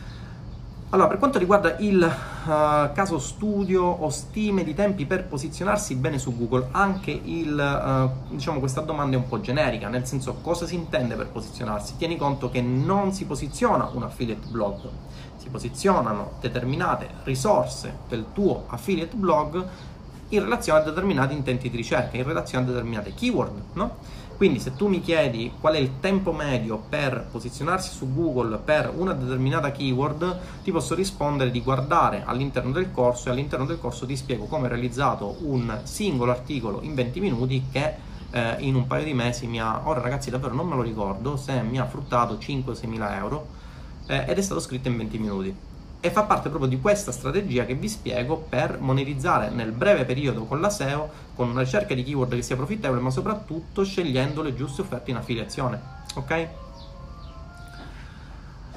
[0.92, 2.48] Allora, per quanto riguarda il uh,
[2.94, 8.58] caso studio o stime di tempi per posizionarsi bene su Google, anche il, uh, diciamo,
[8.58, 11.96] questa domanda è un po' generica, nel senso cosa si intende per posizionarsi?
[11.96, 14.90] Tieni conto che non si posiziona un affiliate blog,
[15.38, 19.68] si posizionano determinate risorse del tuo affiliate blog
[20.30, 23.98] in relazione a determinati intenti di ricerca, in relazione a determinate keyword, no?
[24.40, 28.90] Quindi se tu mi chiedi qual è il tempo medio per posizionarsi su Google per
[28.96, 34.06] una determinata keyword, ti posso rispondere di guardare all'interno del corso e all'interno del corso
[34.06, 37.96] ti spiego come ho realizzato un singolo articolo in 20 minuti che
[38.32, 41.36] eh, in un paio di mesi mi ha, ora ragazzi davvero non me lo ricordo,
[41.36, 43.46] se mi ha fruttato 5-6 mila euro
[44.08, 45.54] eh, ed è stato scritto in 20 minuti
[46.02, 50.46] e fa parte proprio di questa strategia che vi spiego per monetizzare nel breve periodo
[50.46, 54.56] con la SEO, con una ricerca di keyword che sia profittevole, ma soprattutto scegliendo le
[54.56, 55.82] giuste offerte in affiliazione.
[56.16, 56.48] Ok?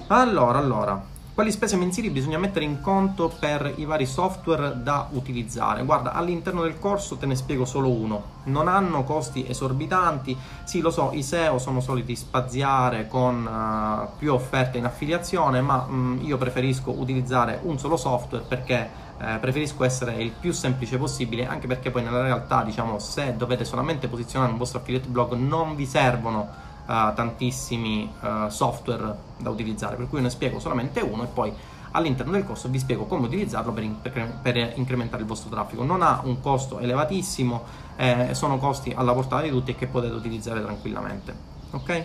[0.08, 1.02] Allora, allora,
[1.34, 5.82] quali spese mensili bisogna mettere in conto per i vari software da utilizzare?
[5.82, 8.40] Guarda, all'interno del corso te ne spiego solo uno.
[8.44, 10.36] Non hanno costi esorbitanti.
[10.64, 15.86] Sì, lo so, i SEO sono soliti spaziare con uh, più offerte in affiliazione, ma
[15.88, 21.46] um, io preferisco utilizzare un solo software perché eh, preferisco essere il più semplice possibile,
[21.46, 25.76] anche perché poi nella realtà, diciamo, se dovete solamente posizionare un vostro affiliate blog, non
[25.76, 26.70] vi servono
[27.14, 31.52] tantissimi uh, software da utilizzare, per cui ne spiego solamente uno e poi
[31.92, 35.84] all'interno del corso vi spiego come utilizzarlo per, in- per incrementare il vostro traffico.
[35.84, 37.62] Non ha un costo elevatissimo,
[37.96, 41.34] eh, sono costi alla portata di tutti e che potete utilizzare tranquillamente.
[41.72, 42.04] Ok?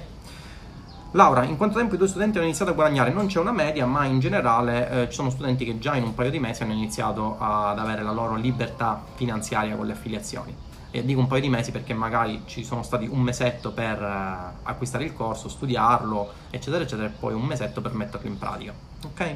[1.12, 3.14] Laura, in quanto tempo i tuoi studenti hanno iniziato a guadagnare?
[3.14, 6.14] Non c'è una media, ma in generale eh, ci sono studenti che già in un
[6.14, 10.56] paio di mesi hanno iniziato ad avere la loro libertà finanziaria con le affiliazioni
[10.92, 14.60] e dico un paio di mesi perché magari ci sono stati un mesetto per uh,
[14.64, 18.74] acquistare il corso, studiarlo, eccetera, eccetera, e poi un mesetto per metterlo in pratica.
[19.06, 19.36] Ok?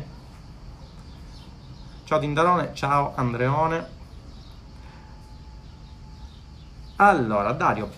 [2.03, 3.99] Ciao Tindarone, ciao Andreone.
[6.97, 7.89] Allora, Dario,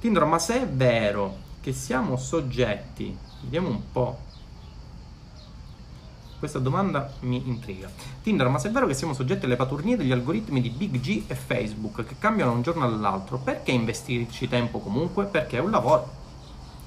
[0.00, 4.18] Tindaro, ma se è vero che siamo soggetti, vediamo un po'
[6.42, 7.88] Questa domanda mi intriga.
[8.20, 11.22] Tinder, ma se è vero che siamo soggetti alle paturnie degli algoritmi di Big G
[11.28, 15.26] e Facebook che cambiano da un giorno all'altro, perché investirci tempo comunque?
[15.26, 16.10] Perché è un lavoro.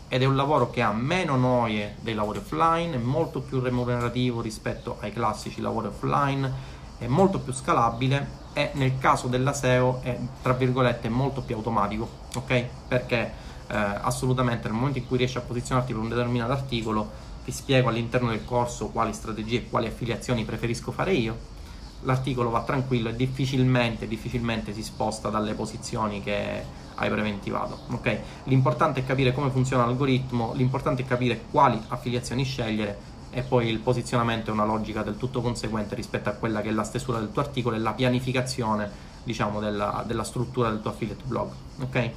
[0.09, 4.41] Ed è un lavoro che ha meno noie dei lavori offline, è molto più remunerativo
[4.41, 6.51] rispetto ai classici lavori offline,
[6.97, 12.09] è molto più scalabile e nel caso della SEO è tra virgolette molto più automatico,
[12.35, 12.65] ok?
[12.89, 13.31] Perché
[13.67, 17.11] eh, assolutamente nel momento in cui riesci a posizionarti per un determinato articolo
[17.43, 21.53] ti spiego all'interno del corso quali strategie e quali affiliazioni preferisco fare io.
[22.01, 26.63] L'articolo va tranquillo e difficilmente, difficilmente si sposta dalle posizioni che
[26.95, 27.79] hai preventivato.
[27.91, 28.19] Okay?
[28.45, 33.79] L'importante è capire come funziona l'algoritmo, l'importante è capire quali affiliazioni scegliere e poi il
[33.79, 37.31] posizionamento è una logica del tutto conseguente rispetto a quella che è la stesura del
[37.31, 38.89] tuo articolo e la pianificazione
[39.23, 41.51] diciamo, della, della struttura del tuo affiliate blog.
[41.81, 42.13] Okay?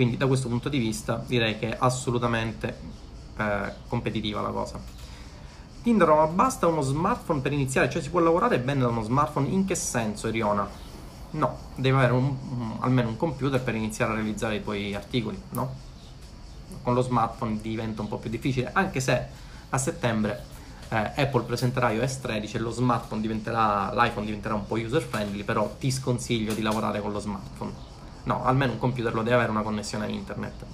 [0.00, 2.74] Quindi da questo punto di vista direi che assolutamente
[3.36, 4.80] eh, competitiva la cosa.
[5.82, 7.90] Tinder, ma basta uno smartphone per iniziare?
[7.90, 9.48] Cioè si può lavorare bene da uno smartphone?
[9.48, 10.66] In che senso, Iriona?
[11.32, 15.38] No, devi avere un, un, almeno un computer per iniziare a realizzare i tuoi articoli,
[15.50, 15.74] no?
[16.80, 19.26] Con lo smartphone diventa un po' più difficile, anche se
[19.68, 20.44] a settembre
[20.88, 25.42] eh, Apple presenterà iOS 13 e lo smartphone diventerà, l'iPhone diventerà un po' user friendly,
[25.42, 27.89] però ti sconsiglio di lavorare con lo smartphone.
[28.24, 30.64] No, almeno un computer lo deve avere una connessione a internet.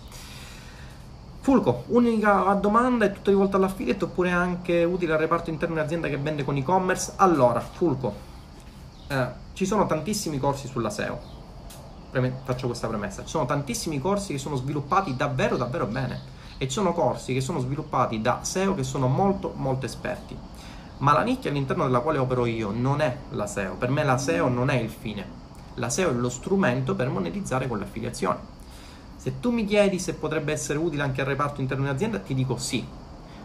[1.41, 6.09] Fulco, unica domanda, è tutto rivolto all'affiliate oppure anche utile al reparto interno di azienda
[6.09, 7.13] che vende con e-commerce?
[7.17, 8.13] Allora, Fulco,
[9.07, 11.19] eh, ci sono tantissimi corsi sulla SEO,
[12.11, 16.35] Preme- faccio questa premessa, ci sono tantissimi corsi che sono sviluppati davvero davvero bene.
[16.59, 20.37] E ci sono corsi che sono sviluppati da SEO che sono molto molto esperti,
[20.99, 24.19] ma la nicchia all'interno della quale opero io non è la SEO, per me la
[24.19, 25.25] SEO non è il fine,
[25.77, 28.39] la SEO è lo strumento per monetizzare con le affiliazioni
[29.27, 32.33] se tu mi chiedi se potrebbe essere utile anche al reparto interno di azienda, ti
[32.33, 32.87] dico sì,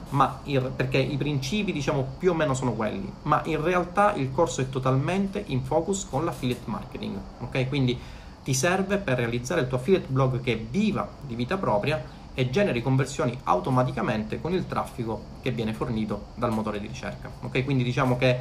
[0.10, 4.32] ma il, perché i principi diciamo più o meno sono quelli, ma in realtà il
[4.32, 7.68] corso è totalmente in focus con l'affiliate marketing, ok?
[7.68, 8.00] Quindi
[8.44, 12.00] ti serve per realizzare il tuo affiliate blog che viva di vita propria
[12.36, 17.64] e generi conversioni automaticamente con il traffico che viene fornito dal motore di ricerca, ok?
[17.64, 18.40] Quindi diciamo che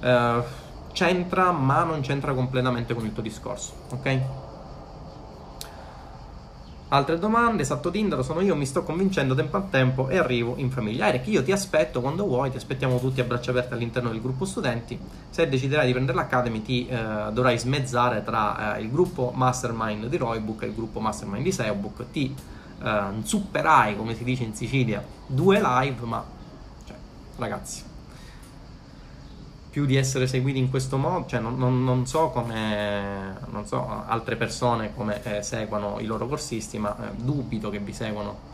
[0.00, 0.42] eh,
[0.92, 4.20] c'entra ma non c'entra completamente con il tuo discorso, ok?
[6.92, 10.70] Altre domande, esatto Tinder, sono io, mi sto convincendo tempo a tempo e arrivo in
[10.70, 11.08] famiglia.
[11.08, 14.44] Eric, io ti aspetto quando vuoi, ti aspettiamo tutti a braccia aperte all'interno del gruppo
[14.44, 15.00] studenti.
[15.30, 20.18] Se deciderai di prendere l'Academy ti eh, dovrai smezzare tra eh, il gruppo Mastermind di
[20.18, 22.10] Roybook e il gruppo Mastermind di Seobook.
[22.10, 22.34] Ti
[22.82, 26.22] eh, zupperai, come si dice in Sicilia, due live, ma
[26.84, 26.96] cioè,
[27.36, 27.84] ragazzi,
[29.72, 33.88] più di essere seguiti in questo modo, cioè non, non, non so come non so,
[34.06, 38.50] altre persone come eh, seguono i loro corsisti, ma eh, dubito che vi seguano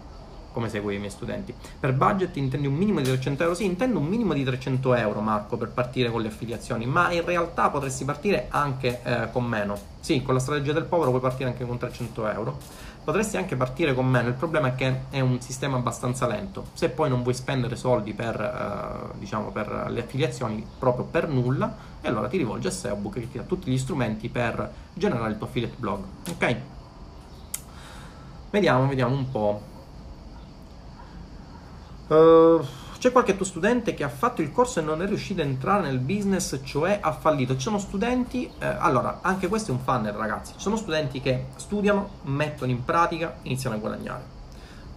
[0.52, 1.52] come seguo i miei studenti.
[1.78, 3.54] Per budget intendi un minimo di 300 euro?
[3.56, 7.24] Sì, intendo un minimo di 300 euro, Marco, per partire con le affiliazioni, ma in
[7.24, 9.76] realtà potresti partire anche eh, con meno.
[9.98, 12.58] Sì, con la strategia del povero puoi partire anche con 300 euro
[13.08, 14.28] potresti anche partire con meno.
[14.28, 16.66] Il problema è che è un sistema abbastanza lento.
[16.74, 21.74] Se poi non vuoi spendere soldi per, eh, diciamo, per le affiliazioni proprio per nulla,
[22.02, 25.38] e allora ti rivolgi a SEObook che ti dà tutti gli strumenti per generare il
[25.38, 26.04] tuo affiliate blog.
[26.28, 26.56] Ok?
[28.50, 29.62] Vediamo, vediamo un po'.
[32.08, 32.62] Uh,
[32.98, 35.82] c'è qualche tuo studente che ha fatto il corso e non è riuscito a entrare
[35.82, 37.54] nel business, cioè ha fallito.
[37.54, 40.52] Ci sono studenti, eh, allora, anche questo è un funnel, ragazzi.
[40.54, 44.37] Ci sono studenti che studiano, mettono in pratica, iniziano a guadagnare.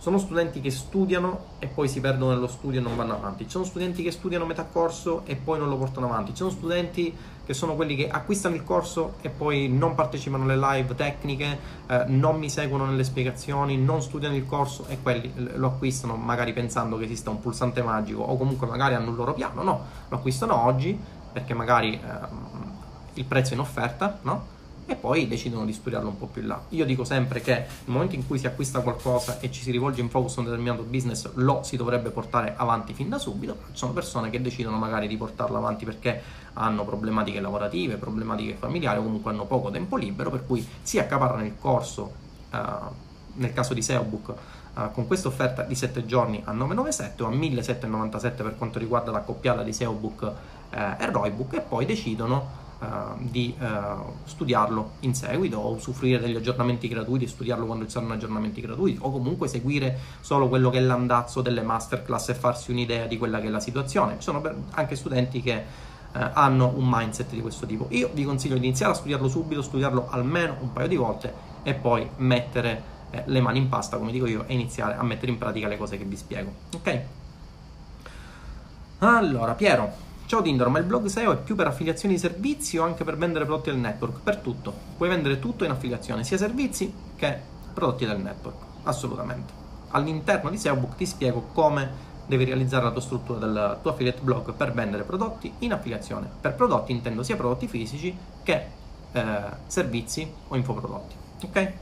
[0.02, 3.44] Sono studenti che studiano e poi si perdono nello studio e non vanno avanti.
[3.44, 6.32] Ci sono studenti che studiano metà corso e poi non lo portano avanti.
[6.32, 10.58] Ci sono studenti che sono quelli che acquistano il corso e poi non partecipano alle
[10.58, 15.68] live tecniche, eh, non mi seguono nelle spiegazioni, non studiano il corso e quelli lo
[15.68, 19.62] acquistano magari pensando che esista un pulsante magico o comunque magari hanno un loro piano.
[19.62, 21.00] No, lo acquistano oggi
[21.32, 22.00] perché magari eh,
[23.14, 24.61] il prezzo è in offerta, no?
[24.92, 26.62] E poi decidono di studiarlo un po' più in là.
[26.70, 30.02] Io dico sempre che nel momento in cui si acquista qualcosa e ci si rivolge
[30.02, 33.58] in focus a un determinato business, lo si dovrebbe portare avanti fin da subito.
[33.72, 36.22] Ci sono persone che decidono magari di portarlo avanti perché
[36.54, 41.46] hanno problematiche lavorative, problematiche familiari o comunque hanno poco tempo libero, per cui si accaparrano
[41.46, 42.12] il corso,
[42.52, 42.58] uh,
[43.36, 44.34] nel caso di SEObook,
[44.74, 49.12] uh, con questa offerta di 7 giorni a 997 o a 1797 per quanto riguarda
[49.12, 52.61] la coppiata di SEObook uh, e Roybook e poi decidono
[53.20, 58.60] di uh, studiarlo in seguito o usufruire degli aggiornamenti gratuiti, studiarlo quando ci saranno aggiornamenti
[58.60, 63.18] gratuiti o comunque seguire solo quello che è l'andazzo delle masterclass e farsi un'idea di
[63.18, 64.16] quella che è la situazione.
[64.16, 64.42] Ci sono
[64.72, 65.64] anche studenti che
[66.12, 67.86] uh, hanno un mindset di questo tipo.
[67.90, 71.76] Io vi consiglio di iniziare a studiarlo subito, studiarlo almeno un paio di volte e
[71.76, 75.38] poi mettere eh, le mani in pasta, come dico io, e iniziare a mettere in
[75.38, 76.52] pratica le cose che vi spiego.
[76.74, 77.02] Ok?
[79.00, 82.86] Allora, Piero, Ciao Tinder, ma il blog SEO è più per affiliazioni di servizi o
[82.86, 84.22] anche per vendere prodotti del network?
[84.24, 84.74] Per tutto.
[84.96, 87.38] Puoi vendere tutto in affiliazione, sia servizi che
[87.74, 88.56] prodotti del network.
[88.84, 89.52] Assolutamente.
[89.90, 91.92] All'interno di SEObook ti spiego come
[92.28, 96.30] devi realizzare la tua struttura del tuo affiliate blog per vendere prodotti in affiliazione.
[96.40, 98.68] Per prodotti intendo sia prodotti fisici che
[99.12, 101.16] eh, servizi o infoprodotti.
[101.44, 101.74] Ok?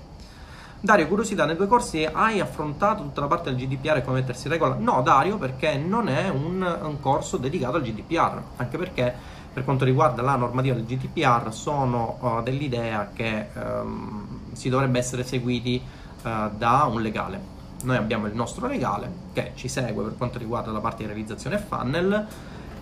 [0.81, 4.47] Dario, curiosità, nei due corsi hai affrontato tutta la parte del GDPR e come mettersi
[4.47, 4.75] in regola?
[4.75, 9.13] No, Dario, perché non è un, un, corso dedicato al GDPR, anche perché
[9.51, 15.25] per quanto riguarda la normativa del GDPR sono uh, dell'idea che um, si dovrebbe essere
[15.25, 15.81] seguiti
[16.23, 17.41] uh, da un legale.
[17.83, 21.57] Noi abbiamo il nostro legale che ci segue per quanto riguarda la parte di realizzazione
[21.57, 22.25] funnel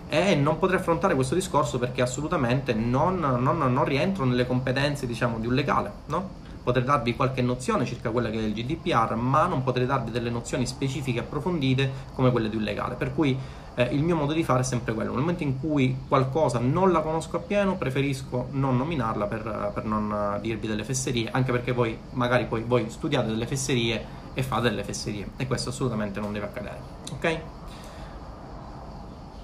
[0.08, 5.40] e non potrei affrontare questo discorso perché assolutamente non, non, non rientro nelle competenze diciamo,
[5.40, 6.46] di un legale, no?
[6.68, 10.30] Potrei darvi qualche nozione circa quella che è il GDPR, ma non potrei darvi delle
[10.30, 12.96] nozioni specifiche approfondite come quelle di un legale.
[12.96, 13.38] Per cui
[13.76, 15.12] eh, il mio modo di fare è sempre quello.
[15.12, 20.40] Nel momento in cui qualcosa non la conosco appieno, preferisco non nominarla per, per non
[20.42, 24.04] dirvi delle fesserie, anche perché voi magari poi voi studiate delle fesserie
[24.34, 26.80] e fate delle fesserie e questo assolutamente non deve accadere.
[27.14, 27.57] Ok?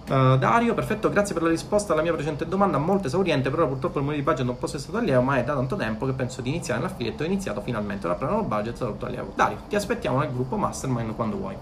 [0.06, 4.00] Uh, Dario, perfetto, grazie per la risposta alla mia precedente domanda, molto esauriente, però purtroppo
[4.00, 6.12] il modello di budget non posso essere stato allievo, ma è da tanto tempo che
[6.12, 9.32] penso di iniziare l'affilietto, ho iniziato finalmente, ora prendo il budget, tutto allievo.
[9.34, 11.56] Dario, ti aspettiamo nel gruppo Mastermind quando vuoi.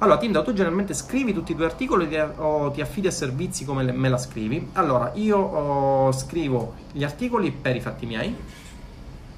[0.00, 3.90] Allora, Tinda, tu generalmente scrivi tutti i tuoi articoli o ti affidi a servizi come
[3.90, 4.70] me la scrivi?
[4.74, 8.34] Allora, io oh, scrivo gli articoli per i fatti miei,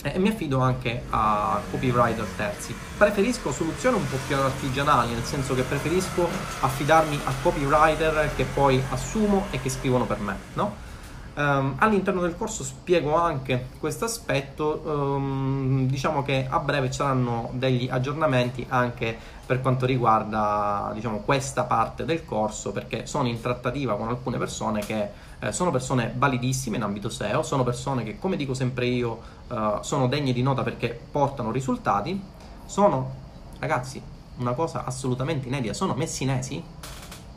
[0.02, 2.74] e mi affido anche a copywriter terzi.
[2.96, 6.28] Preferisco soluzioni un po' più artigianali, nel senso che preferisco
[6.60, 10.88] affidarmi a copywriter che poi assumo e che scrivono per me, no?
[11.32, 17.50] Um, all'interno del corso spiego anche questo aspetto, um, diciamo che a breve ci saranno
[17.52, 19.16] degli aggiornamenti anche
[19.46, 24.80] per quanto riguarda diciamo, questa parte del corso perché sono in trattativa con alcune persone
[24.80, 25.08] che
[25.40, 29.78] eh, sono persone validissime in ambito SEO, sono persone che, come dico sempre io, eh,
[29.80, 32.20] sono degne di nota perché portano risultati,
[32.66, 33.14] sono,
[33.58, 34.00] ragazzi,
[34.36, 36.62] una cosa assolutamente inedita, sono messinesi,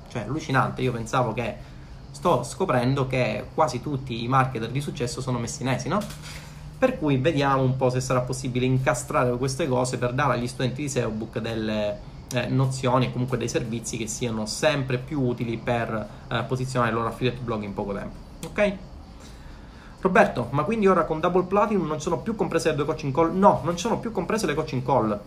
[0.10, 1.72] cioè allucinante, io pensavo che
[2.12, 6.00] sto scoprendo che quasi tutti i marketer di successo sono messinesi, no?
[6.78, 10.84] Per cui vediamo un po' se sarà possibile incastrare queste cose per dare agli studenti
[10.84, 16.10] di SEObook delle eh, nozioni e comunque dei servizi che siano sempre più utili per
[16.28, 18.16] eh, posizionare il loro affiliate blog in poco tempo.
[18.48, 18.74] Ok?
[20.02, 23.38] Roberto, ma quindi ora con Double Platinum non sono più comprese le due coaching call?
[23.38, 25.18] No, non sono più comprese le coaching call.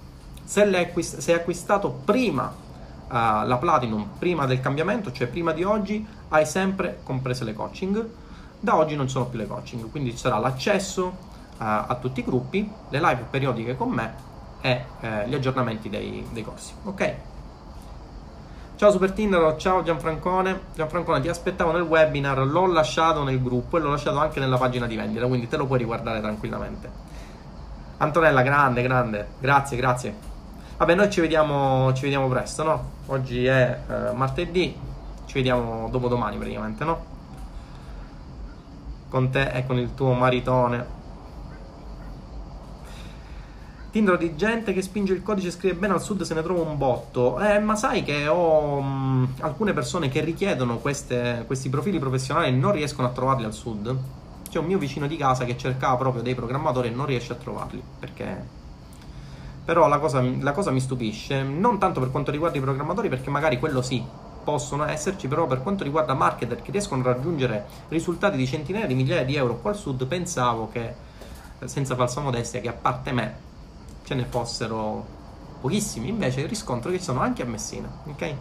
[0.44, 6.44] Se, hai acquistato prima uh, la Platinum, prima del cambiamento, cioè prima di oggi, hai
[6.44, 8.06] sempre comprese le coaching.
[8.60, 11.14] Da oggi non sono più le coaching, quindi ci sarà l'accesso uh,
[11.56, 16.42] a tutti i gruppi, le live periodiche con me e uh, gli aggiornamenti dei, dei
[16.42, 16.72] corsi.
[16.84, 17.14] Ok?
[18.76, 20.60] Ciao Super Tinder, ciao Gianfrancone.
[20.74, 24.86] Gianfrancone, ti aspettavo nel webinar, l'ho lasciato nel gruppo e l'ho lasciato anche nella pagina
[24.86, 26.90] di vendita, quindi te lo puoi riguardare tranquillamente.
[27.98, 29.28] Antonella, grande, grande.
[29.38, 30.14] Grazie, grazie.
[30.76, 32.84] Vabbè, noi ci vediamo, ci vediamo presto, no?
[33.06, 34.78] Oggi è eh, martedì,
[35.24, 37.04] ci vediamo dopodomani praticamente, no?
[39.08, 40.95] Con te e con il tuo maritone.
[43.96, 46.60] Tindro di gente che spinge il codice e scrive bene al sud se ne trova
[46.60, 47.40] un botto.
[47.40, 52.50] Eh, ma sai che ho mh, alcune persone che richiedono queste, questi profili professionali e
[52.50, 53.96] non riescono a trovarli al sud.
[54.50, 57.36] C'è un mio vicino di casa che cercava proprio dei programmatori e non riesce a
[57.36, 57.82] trovarli.
[57.98, 58.44] Perché?
[59.64, 63.30] Però la cosa, la cosa mi stupisce, non tanto per quanto riguarda i programmatori, perché
[63.30, 64.04] magari quello sì,
[64.44, 68.92] possono esserci, però per quanto riguarda marketer che riescono a raggiungere risultati di centinaia di
[68.92, 70.94] migliaia di euro qua al sud, pensavo che,
[71.64, 73.45] senza falsa modestia, che a parte me
[74.06, 75.04] ce ne fossero
[75.60, 78.34] pochissimi, invece riscontro che ci sono anche a Messina, ok?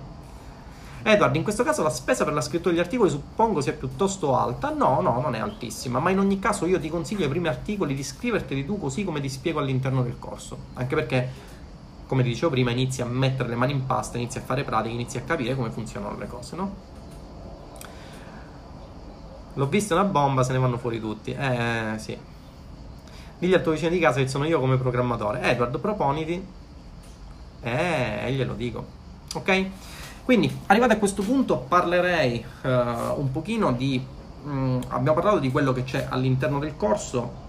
[1.01, 4.70] Edward, in questo caso la spesa per la scrittura degli articoli suppongo sia piuttosto alta?
[4.70, 7.95] No, no, non è altissima, ma in ogni caso io ti consiglio ai primi articoli
[7.95, 11.30] di scriverteli tu così come ti spiego all'interno del corso, anche perché,
[12.05, 14.93] come ti dicevo prima, inizi a mettere le mani in pasta, inizi a fare pratiche,
[14.93, 16.76] inizi a capire come funzionano le cose, no?
[19.55, 21.32] L'ho vista una bomba, se ne vanno fuori tutti.
[21.32, 22.34] Eh, sì.
[23.38, 25.41] Digli al tuo vicino di casa che sono io come programmatore.
[25.41, 26.45] Edward, proponiti.
[27.61, 28.86] Eh, glielo dico.
[29.33, 29.65] Ok?
[30.23, 32.69] Quindi, arrivati a questo punto, parlerei uh,
[33.19, 34.03] un pochino di...
[34.43, 37.43] Um, abbiamo parlato di quello che c'è all'interno del corso.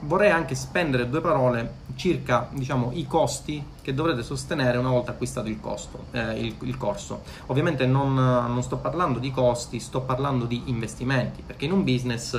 [0.00, 5.48] Vorrei anche spendere due parole circa, diciamo, i costi che dovrete sostenere una volta acquistato
[5.48, 7.22] il, costo, eh, il, il corso.
[7.46, 12.32] Ovviamente non, non, sto parlando di costi, sto parlando di investimenti, perché in un business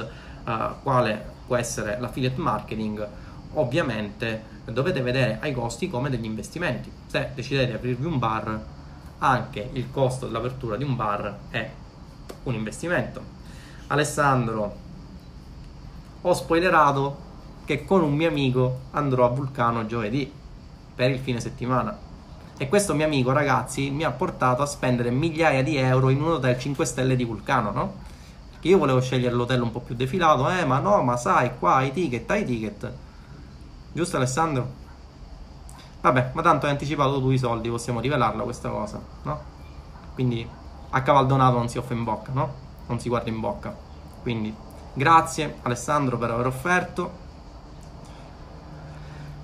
[0.45, 3.07] uh, quale può essere l'affiliate marketing,
[3.53, 6.91] ovviamente dovete vedere ai costi come degli investimenti.
[7.07, 8.65] Se decidete di aprirvi un bar,
[9.19, 11.69] anche il costo dell'apertura di un bar è
[12.43, 13.35] un investimento.
[13.87, 14.75] Alessandro,
[16.21, 17.25] ho spoilerato
[17.65, 20.31] che con un mio amico andrò a Vulcano giovedì
[20.93, 21.97] per il fine settimana.
[22.57, 26.31] E questo mio amico, ragazzi, mi ha portato a spendere migliaia di euro in un
[26.31, 27.93] hotel 5 stelle di Vulcano, no?
[28.59, 31.81] Che io volevo scegliere l'hotel un po' più defilato, eh, ma no, ma sai, qua
[31.83, 32.91] i ticket, hai ticket.
[33.93, 34.85] Giusto Alessandro?
[36.01, 39.41] Vabbè, ma tanto hai anticipato tu i soldi, possiamo rivelarla questa cosa, no?
[40.13, 40.47] Quindi
[40.89, 42.53] a cavaldonato non si offre in bocca, no?
[42.87, 43.75] Non si guarda in bocca.
[44.21, 44.55] Quindi
[44.93, 47.25] grazie Alessandro per aver offerto.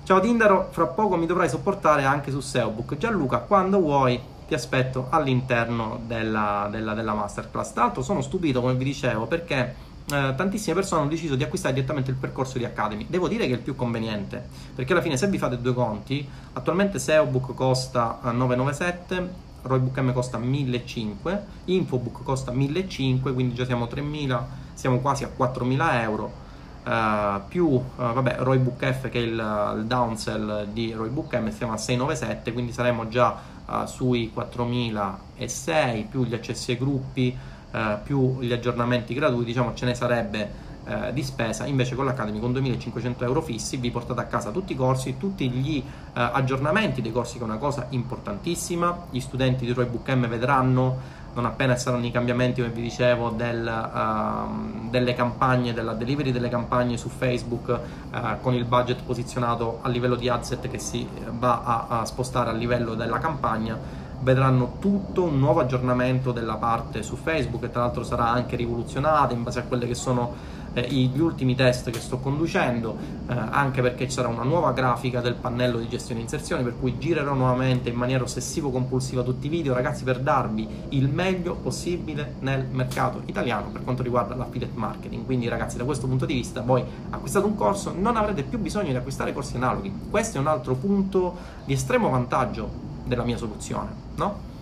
[0.04, 2.96] Ciao Tindaro, fra poco mi dovrai sopportare anche su SEObook.
[2.96, 4.20] Gianluca, quando vuoi
[4.54, 7.72] ti aspetto all'interno della, della, della masterclass.
[7.72, 9.74] Tra l'altro sono stupito, come vi dicevo, perché
[10.06, 13.06] eh, tantissime persone hanno deciso di acquistare direttamente il percorso di Academy.
[13.08, 14.42] Devo dire che è il più conveniente,
[14.74, 20.12] perché alla fine se vi fate due conti, attualmente SEObook costa 997, eh, Roybook M
[20.12, 26.42] costa 1500, Infobook costa 1500, quindi già siamo 3000, siamo quasi a 4000 euro.
[26.84, 31.72] Uh, più uh, vabbè, Roybook F che è il, il downsell di Roybook M siamo
[31.72, 37.36] a 697 quindi saremo già uh, sui 4006 più gli accessi ai gruppi
[37.72, 40.50] uh, più gli aggiornamenti gratuiti diciamo ce ne sarebbe
[40.84, 41.66] uh, di spesa.
[41.66, 45.48] Invece con l'Academy con 2500 euro fissi vi portate a casa tutti i corsi tutti
[45.50, 49.06] gli aggiornamenti dei corsi che è una cosa importantissima.
[49.10, 53.66] Gli studenti di Roybook M vedranno non appena saranno i cambiamenti, come vi dicevo, del,
[53.66, 59.88] uh, delle campagne, della delivery delle campagne su Facebook uh, con il budget posizionato a
[59.88, 63.78] livello di adset che si va a, a, spostare a livello della campagna,
[64.20, 69.34] vedranno tutto un nuovo aggiornamento della parte su Facebook che tra l'altro sarà anche rivoluzionata
[69.34, 72.96] in base a quelle che sono eh, gli ultimi test che sto conducendo,
[73.28, 76.78] eh, anche perché ci sarà una nuova grafica del pannello di gestione e inserzione, per
[76.78, 82.34] cui girerò nuovamente in maniera ossessivo-compulsiva tutti i video, ragazzi, per darvi il meglio possibile
[82.40, 85.24] nel mercato italiano per quanto riguarda l'affiliate marketing.
[85.24, 88.90] Quindi, ragazzi, da questo punto di vista, voi acquistate un corso, non avrete più bisogno
[88.90, 89.92] di acquistare corsi analoghi.
[90.10, 92.68] Questo è un altro punto di estremo vantaggio
[93.04, 94.52] della mia soluzione, no?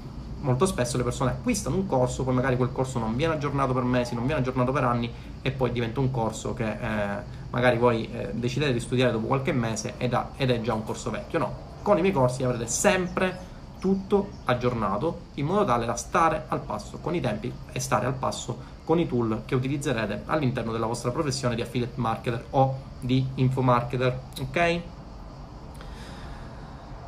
[0.43, 3.83] Molto spesso le persone acquistano un corso, poi magari quel corso non viene aggiornato per
[3.83, 8.09] mesi, non viene aggiornato per anni e poi diventa un corso che eh, magari voi
[8.11, 11.39] eh, decidete di studiare dopo qualche mese ed, ha, ed, è già un corso vecchio.
[11.39, 16.61] No, con i miei corsi avrete sempre tutto aggiornato in modo tale da stare al
[16.61, 20.87] passo con i tempi e stare al passo con i tool che utilizzerete all'interno della
[20.87, 24.81] vostra professione di affiliate marketer o di infomarketer, ok?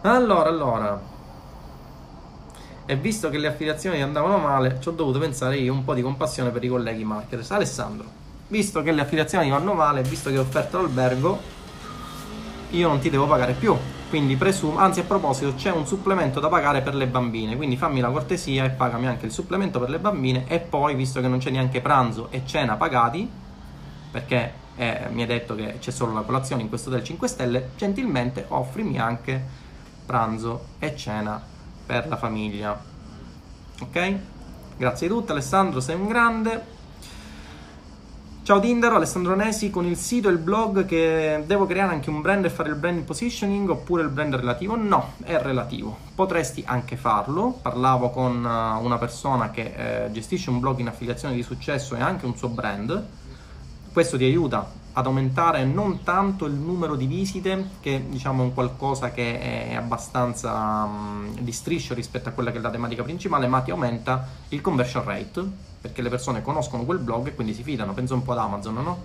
[0.03, 1.01] Allora, allora,
[2.87, 6.03] e visto che le affiliazioni andavano male, ci ho dovuto pensare io un po' di
[6.03, 7.51] compassione per i colleghi marketers.
[7.51, 8.07] Alessandro,
[8.49, 11.41] visto che le affiliazioni vanno male, visto che ho offerto l'albergo,
[12.71, 13.77] io non ti devo pagare più.
[14.11, 18.01] Quindi presumo, anzi a proposito, c'è un supplemento da pagare per le bambine, quindi fammi
[18.01, 21.39] la cortesia e pagami anche il supplemento per le bambine e poi, visto che non
[21.39, 23.29] c'è neanche pranzo e cena pagati,
[24.11, 27.71] perché eh, mi hai detto che c'è solo la colazione in questo hotel 5 stelle,
[27.77, 29.43] gentilmente offrimi anche
[30.07, 31.53] pranzo e cena
[31.85, 32.81] per la famiglia.
[33.81, 34.19] Ok?
[34.77, 36.73] Grazie di tutto Alessandro, sei un grande.
[38.45, 42.21] Ciao Tinder, Alessandro Nesi con il sito e il blog che devo creare anche un
[42.21, 44.77] brand e fare il brand positioning oppure il brand relativo?
[44.77, 45.97] No, è relativo.
[46.15, 47.59] Potresti anche farlo.
[47.63, 52.03] Parlavo con eh, una persona che eh, gestisce un blog in affiliazione di successo e
[52.03, 53.07] anche un suo brand.
[53.93, 58.55] Questo ti aiuta ad aumentare non tanto il numero di visite, che diciamo è un
[58.55, 63.49] qualcosa che è abbastanza um, di striscio rispetto a quella che è la tematica principale,
[63.49, 65.43] ma ti aumenta il conversion rate,
[65.81, 67.93] perché le persone conoscono quel blog e quindi si fidano.
[67.93, 68.99] Penso un po' ad Amazon, no?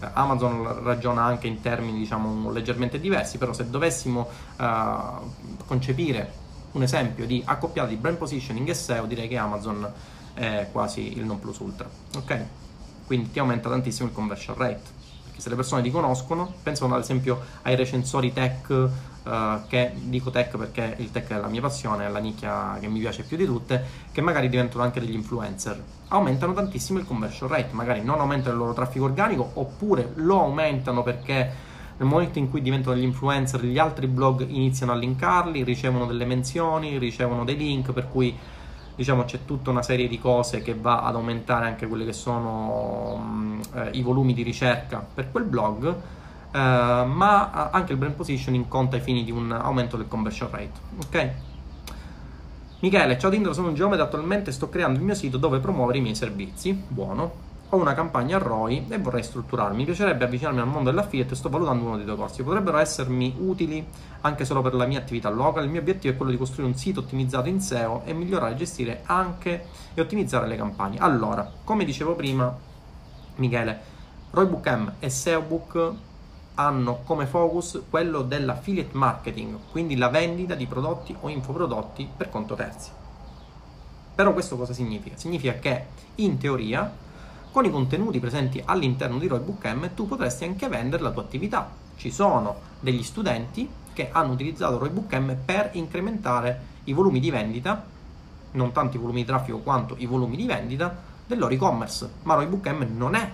[0.00, 6.82] Eh, Amazon ragiona anche in termini diciamo leggermente diversi, però se dovessimo uh, concepire un
[6.82, 9.90] esempio di accoppiata di brand positioning e SEO, direi che Amazon
[10.34, 11.88] è quasi il non plus ultra.
[12.16, 12.44] Ok?
[13.06, 14.95] Quindi ti aumenta tantissimo il conversion rate
[15.36, 20.30] perché se le persone ti conoscono, pensano ad esempio ai recensori tech, uh, che dico
[20.30, 23.36] tech perché il tech è la mia passione, è la nicchia che mi piace più
[23.36, 25.82] di tutte, che magari diventano anche degli influencer.
[26.08, 31.02] Aumentano tantissimo il conversion rate, magari non aumentano il loro traffico organico, oppure lo aumentano
[31.02, 36.06] perché nel momento in cui diventano degli influencer, gli altri blog iniziano a linkarli, ricevono
[36.06, 38.36] delle menzioni, ricevono dei link, per cui
[38.96, 43.16] diciamo c'è tutta una serie di cose che va ad aumentare anche quelli che sono
[43.16, 45.94] mh, eh, i volumi di ricerca per quel blog, eh,
[46.50, 50.80] ma anche il brand positioning conta ai fini di un aumento del conversion rate.
[51.04, 51.30] Ok?
[52.80, 56.00] Michele, ciao Tinder, sono un geometra, attualmente sto creando il mio sito dove promuovere i
[56.00, 56.72] miei servizi.
[56.88, 59.78] Buono ho una campagna ROI e vorrei strutturarmi.
[59.78, 62.42] Mi piacerebbe avvicinarmi al mondo dell'affiliate e sto valutando uno dei due corsi.
[62.42, 63.84] Potrebbero essermi utili
[64.20, 65.64] anche solo per la mia attività local.
[65.64, 69.02] Il mio obiettivo è quello di costruire un sito ottimizzato in SEO e migliorare gestire
[69.06, 70.98] anche e ottimizzare le campagne.
[70.98, 72.56] Allora, come dicevo prima,
[73.36, 73.80] Michele,
[74.30, 75.92] Roybook M e SEObook
[76.54, 82.54] hanno come focus quello dell'affiliate marketing, quindi la vendita di prodotti o infoprodotti per conto
[82.54, 82.90] terzi.
[84.14, 85.16] Però questo cosa significa?
[85.16, 85.86] Significa che
[86.16, 86.90] in teoria
[87.56, 91.70] con i contenuti presenti all'interno di Roybook M tu potresti anche vendere la tua attività.
[91.96, 97.82] Ci sono degli studenti che hanno utilizzato Roybook M per incrementare i volumi di vendita,
[98.50, 100.94] non tanto i volumi di traffico quanto i volumi di vendita
[101.26, 102.10] del loro e-commerce.
[102.24, 103.32] Ma Roybook M non è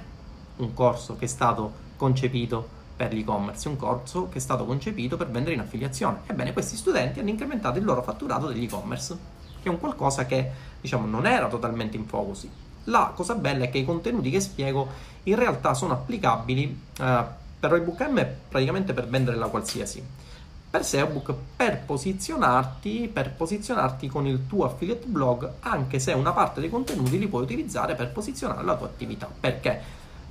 [0.59, 5.17] un corso che è stato concepito per l'e-commerce, è un corso che è stato concepito
[5.17, 6.21] per vendere in affiliazione.
[6.27, 9.19] Ebbene, questi studenti hanno incrementato il loro fatturato dell'e-commerce,
[9.61, 10.49] che è un qualcosa che
[10.81, 12.47] diciamo non era totalmente in focus.
[12.85, 14.89] La cosa bella è che i contenuti che spiego
[15.25, 17.25] in realtà sono applicabili eh,
[17.61, 20.05] per ebook M praticamente per vendere la qualsiasi.
[20.69, 26.61] Per SEObook per posizionarti, per posizionarti con il tuo affiliate blog, anche se una parte
[26.61, 29.29] dei contenuti li puoi utilizzare per posizionare la tua attività.
[29.39, 29.81] Perché?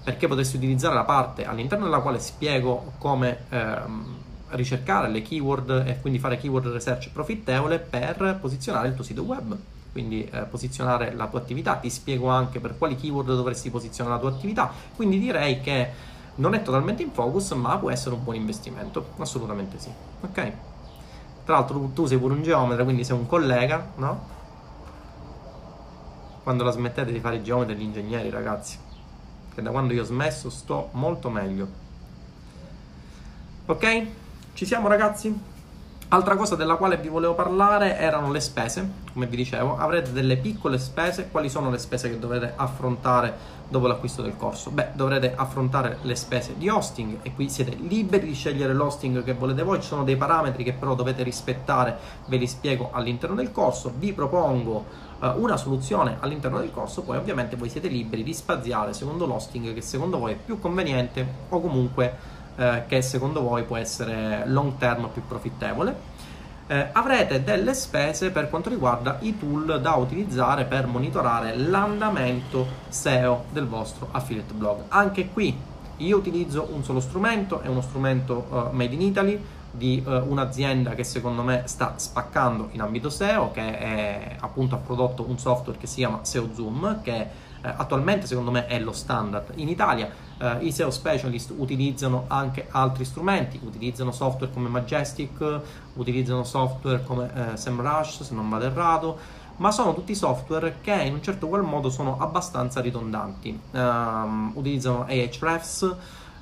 [0.03, 4.15] Perché potresti utilizzare la parte all'interno della quale spiego come ehm,
[4.49, 9.55] ricercare le keyword e quindi fare keyword research profittevole per posizionare il tuo sito web
[9.91, 14.21] quindi eh, posizionare la tua attività, ti spiego anche per quali keyword dovresti posizionare la
[14.21, 18.35] tua attività, quindi direi che non è totalmente in focus, ma può essere un buon
[18.35, 19.91] investimento, assolutamente sì.
[20.21, 20.51] Ok?
[21.43, 24.29] Tra l'altro tu, sei pure un geometra, quindi sei un collega, no?
[26.43, 28.77] Quando la smettete di fare i geometri e gli ingegneri, ragazzi,
[29.53, 31.67] che da quando io ho smesso sto molto meglio.
[33.65, 34.05] Ok?
[34.53, 35.50] Ci siamo ragazzi?
[36.13, 40.35] Altra cosa della quale vi volevo parlare erano le spese, come vi dicevo, avrete delle
[40.35, 43.33] piccole spese, quali sono le spese che dovrete affrontare
[43.69, 44.71] dopo l'acquisto del corso?
[44.71, 47.19] Beh, dovrete affrontare le spese di hosting.
[47.21, 50.73] E qui siete liberi di scegliere l'hosting che volete voi, ci sono dei parametri che
[50.73, 54.85] però dovete rispettare, ve li spiego all'interno del corso, vi propongo
[55.17, 59.73] uh, una soluzione all'interno del corso, poi ovviamente voi siete liberi di spaziare secondo l'hosting
[59.73, 64.77] che secondo voi è più conveniente o comunque eh, che secondo voi può essere long
[64.77, 66.09] term più profittevole.
[66.71, 73.43] eh, avrete delle spese per quanto riguarda i tool da utilizzare per monitorare l'andamento SEO
[73.51, 74.83] del vostro affiliate blog.
[74.87, 75.53] Anche qui
[75.97, 80.91] io utilizzo un solo strumento, è uno strumento uh, made in Italy di uh, un'azienda
[80.91, 85.77] che secondo me sta spaccando in ambito SEO, che è, appunto ha prodotto un software
[85.77, 90.09] che si chiama SEO Zoom, che attualmente secondo me è lo standard in Italia.
[90.37, 95.61] Eh, I SEO specialist utilizzano anche altri strumenti, utilizzano software come Majestic,
[95.93, 99.17] utilizzano software come eh, SEMrush se non vado errato,
[99.57, 103.59] ma sono tutti software che in un certo qual modo sono abbastanza ridondanti.
[103.71, 105.95] Um, utilizzano Ahrefs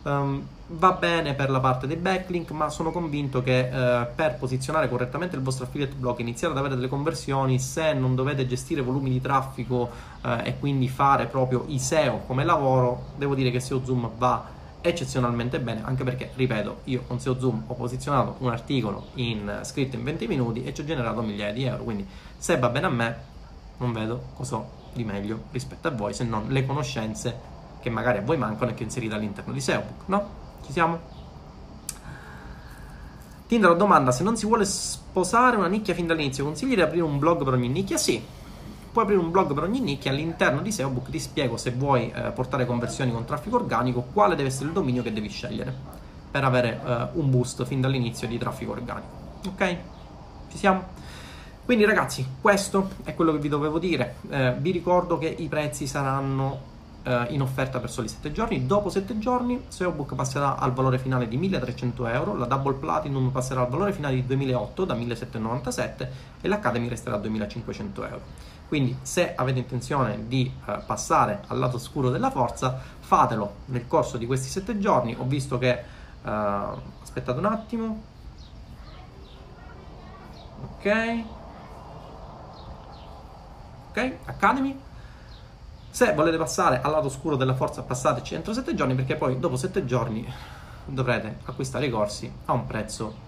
[0.03, 4.87] Um, va bene per la parte dei backlink, ma sono convinto che uh, per posizionare
[4.87, 9.09] correttamente il vostro affiliate blog, iniziare ad avere delle conversioni, se non dovete gestire volumi
[9.09, 9.89] di traffico
[10.21, 14.57] uh, e quindi fare proprio i SEO come lavoro, devo dire che SEO Zoom va
[14.81, 19.95] eccezionalmente bene, anche perché, ripeto, io con SEO Zoom ho posizionato un articolo in, scritto
[19.95, 22.05] in 20 minuti e ci ho generato migliaia di euro, quindi
[22.37, 23.17] se va bene a me,
[23.77, 28.19] non vedo cosa ho di meglio rispetto a voi, se non le conoscenze che magari
[28.19, 30.47] a voi mancano e che inserite all'interno di SEObook, no?
[30.69, 30.99] Ci siamo?
[33.47, 37.17] Tinder domanda se non si vuole sposare una nicchia fin dall'inizio, consigli di aprire un
[37.17, 37.97] blog per ogni nicchia?
[37.97, 38.23] Sì,
[38.91, 42.29] puoi aprire un blog per ogni nicchia all'interno di SEObook ti spiego se vuoi eh,
[42.29, 45.73] portare conversioni con traffico organico quale deve essere il dominio che devi scegliere
[46.29, 49.07] per avere eh, un boost fin dall'inizio di traffico organico
[49.47, 49.77] ok?
[50.51, 50.83] ci siamo?
[51.65, 55.87] quindi ragazzi questo è quello che vi dovevo dire eh, vi ricordo che i prezzi
[55.87, 58.65] saranno eh, in offerta per soli 7 giorni.
[58.65, 63.61] Dopo 7 giorni SEObook passerà al valore finale di 1300 euro, la Double Platinum passerà
[63.61, 68.21] al valore finale di 2008 da 1797 e l'Academy resterà a 2500 euro.
[68.67, 74.17] Quindi se avete intenzione di eh, passare al lato scuro della forza, fatelo nel corso
[74.17, 75.15] di questi 7 giorni.
[75.17, 75.83] Ho visto che...
[76.23, 78.01] Eh, aspettate un attimo.
[80.61, 81.23] Ok.
[83.89, 84.79] Ok, Academy
[85.91, 89.55] se volete passare al lato scuro della forza, passateci entro 7 giorni, perché poi dopo
[89.55, 90.25] 7 giorni
[90.85, 93.27] dovrete acquistare i corsi a un prezzo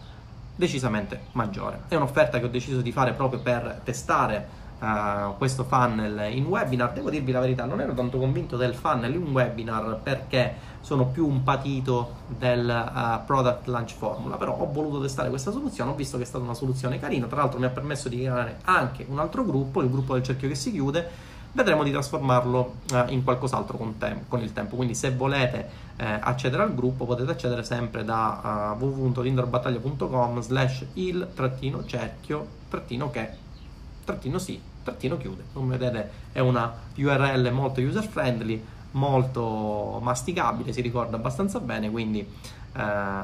[0.55, 1.81] decisamente maggiore.
[1.87, 4.47] È un'offerta che ho deciso di fare proprio per testare
[4.79, 6.93] uh, questo funnel in webinar.
[6.93, 11.27] Devo dirvi la verità, non ero tanto convinto del funnel in webinar perché sono più
[11.27, 16.17] un patito del uh, product launch formula, però ho voluto testare questa soluzione, ho visto
[16.17, 19.19] che è stata una soluzione carina, tra l'altro mi ha permesso di creare anche un
[19.19, 23.77] altro gruppo, il gruppo del cerchio che si chiude vedremo di trasformarlo eh, in qualcos'altro
[23.77, 24.75] con, tem- con, il tempo.
[24.75, 31.29] Quindi se volete eh, accedere al gruppo potete accedere sempre da uh, www.linderbattaglia.com slash il
[31.33, 33.29] trattino cerchio trattino che
[34.05, 35.43] trattino sì trattino chiude.
[35.53, 42.19] Come vedete è una URL molto user friendly, molto masticabile, si ricorda abbastanza bene, quindi
[42.19, 43.23] eh,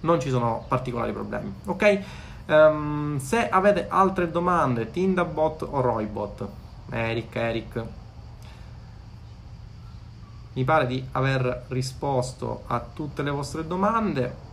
[0.00, 1.52] non ci sono particolari problemi.
[1.66, 2.00] Ok?
[2.46, 6.48] Um, se avete altre domande, Tindabot o Roybot,
[6.90, 7.84] Eric, Eric.
[10.52, 14.44] Mi pare di aver risposto a tutte le vostre domande.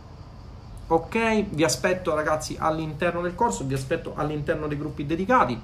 [0.86, 5.58] Ok, vi aspetto ragazzi all'interno del corso, vi aspetto all'interno dei gruppi dedicati.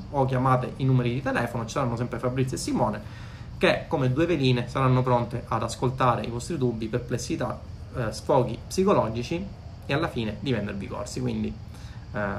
[0.10, 3.02] o chiamate i numeri di telefono, ci saranno sempre Fabrizio e Simone
[3.58, 7.58] che come due veline saranno pronte ad ascoltare i vostri dubbi, perplessità,
[7.96, 11.20] eh, sfoghi psicologici e alla fine di vendervi i corsi.
[11.22, 11.54] Quindi
[12.14, 12.30] eh,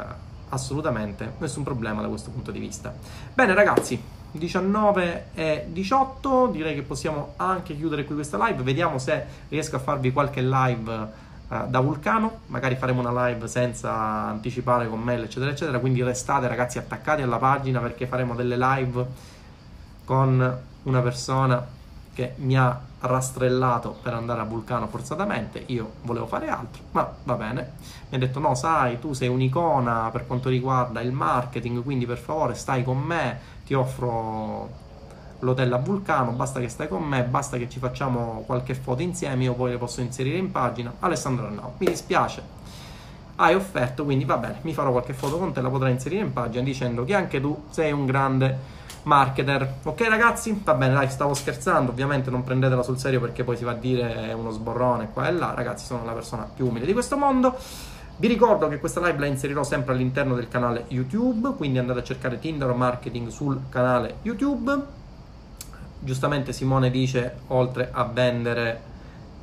[0.48, 2.94] assolutamente nessun problema da questo punto di vista.
[3.34, 4.00] Bene ragazzi,
[4.32, 8.62] 19 e 18, direi che possiamo anche chiudere qui questa live.
[8.62, 11.08] Vediamo se riesco a farvi qualche live
[11.48, 12.40] eh, da Vulcano.
[12.46, 15.78] Magari faremo una live senza anticipare con mail, eccetera, eccetera.
[15.78, 19.06] Quindi restate ragazzi attaccati alla pagina perché faremo delle live
[20.04, 21.66] con una persona
[22.16, 27.34] che mi ha rastrellato per andare a Vulcano forzatamente, io volevo fare altro, ma va
[27.34, 27.72] bene.
[28.08, 32.16] Mi ha detto no, sai, tu sei un'icona per quanto riguarda il marketing, quindi per
[32.16, 34.84] favore stai con me, ti offro
[35.40, 39.44] l'hotel a Vulcano, basta che stai con me, basta che ci facciamo qualche foto insieme,
[39.44, 40.94] io poi le posso inserire in pagina.
[41.00, 42.54] Alessandro no, mi dispiace.
[43.36, 46.32] Hai offerto, quindi va bene, mi farò qualche foto con te, la potrai inserire in
[46.32, 49.78] pagina dicendo che anche tu sei un grande marketer.
[49.84, 50.60] Ok ragazzi?
[50.64, 53.74] Va bene, dai, stavo scherzando, ovviamente non prendetela sul serio perché poi si va a
[53.74, 57.56] dire uno sborrone qua e là, ragazzi, sono la persona più umile di questo mondo.
[58.18, 62.02] Vi ricordo che questa live la inserirò sempre all'interno del canale YouTube, quindi andate a
[62.02, 64.74] cercare Tinder Marketing sul canale YouTube.
[66.00, 68.94] Giustamente Simone dice, oltre a vendere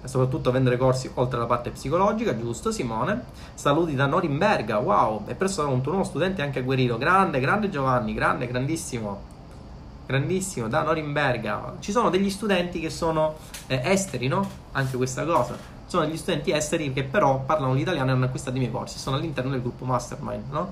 [0.06, 3.24] soprattutto vendere corsi oltre alla parte psicologica, giusto Simone?
[3.54, 7.70] Saluti da Norimberga, wow, presto sarà un tuo nuovo studente anche a Guerrero, grande, grande
[7.70, 9.32] Giovanni, grande, grandissimo
[10.06, 11.76] grandissimo da Norimberga.
[11.80, 13.36] Ci sono degli studenti che sono
[13.68, 14.48] eh, esteri, no?
[14.74, 15.56] Anche questa cosa.
[15.86, 18.98] Sono degli studenti esteri che però parlano l'italiano e hanno acquistato i miei corsi.
[18.98, 20.72] Sono all'interno del gruppo Mastermind, no?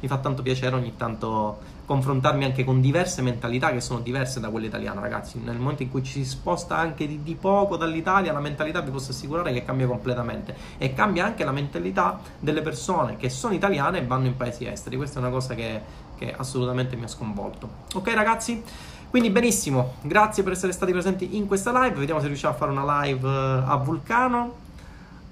[0.00, 4.50] Mi fa tanto piacere ogni tanto confrontarmi anche con diverse mentalità che sono diverse da
[4.50, 5.40] quella italiana, ragazzi.
[5.42, 8.90] Nel momento in cui ci si sposta anche di, di poco dall'Italia, la mentalità vi
[8.90, 10.54] posso assicurare che cambia completamente.
[10.76, 14.96] E cambia anche la mentalità delle persone che sono italiane e vanno in paesi esteri.
[14.96, 15.80] Questa è una cosa che
[16.18, 17.68] che assolutamente mi ha sconvolto.
[17.94, 18.62] Ok ragazzi?
[19.10, 22.70] Quindi benissimo, grazie per essere stati presenti in questa live, vediamo se riusciamo a fare
[22.70, 24.54] una live eh, a Vulcano,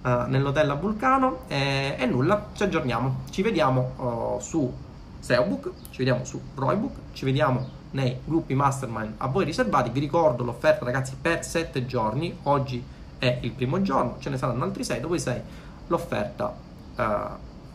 [0.01, 3.93] uh, nell'hotel a Vulcano e, e, nulla, ci aggiorniamo, ci vediamo
[4.37, 4.73] uh, su
[5.21, 10.43] SEObook, ci vediamo su Roybook, ci vediamo nei gruppi mastermind a voi riservati, vi ricordo
[10.43, 12.83] l'offerta ragazzi per 7 giorni, oggi
[13.19, 15.41] è il primo giorno, ce ne saranno altri 6, dopo i 6
[15.89, 16.55] l'offerta
[16.97, 17.05] uh,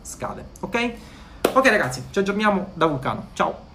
[0.02, 0.92] scade, ok?
[1.54, 3.26] Ok ragazzi, ci aggiorniamo da Vulcano.
[3.34, 3.71] Ciao!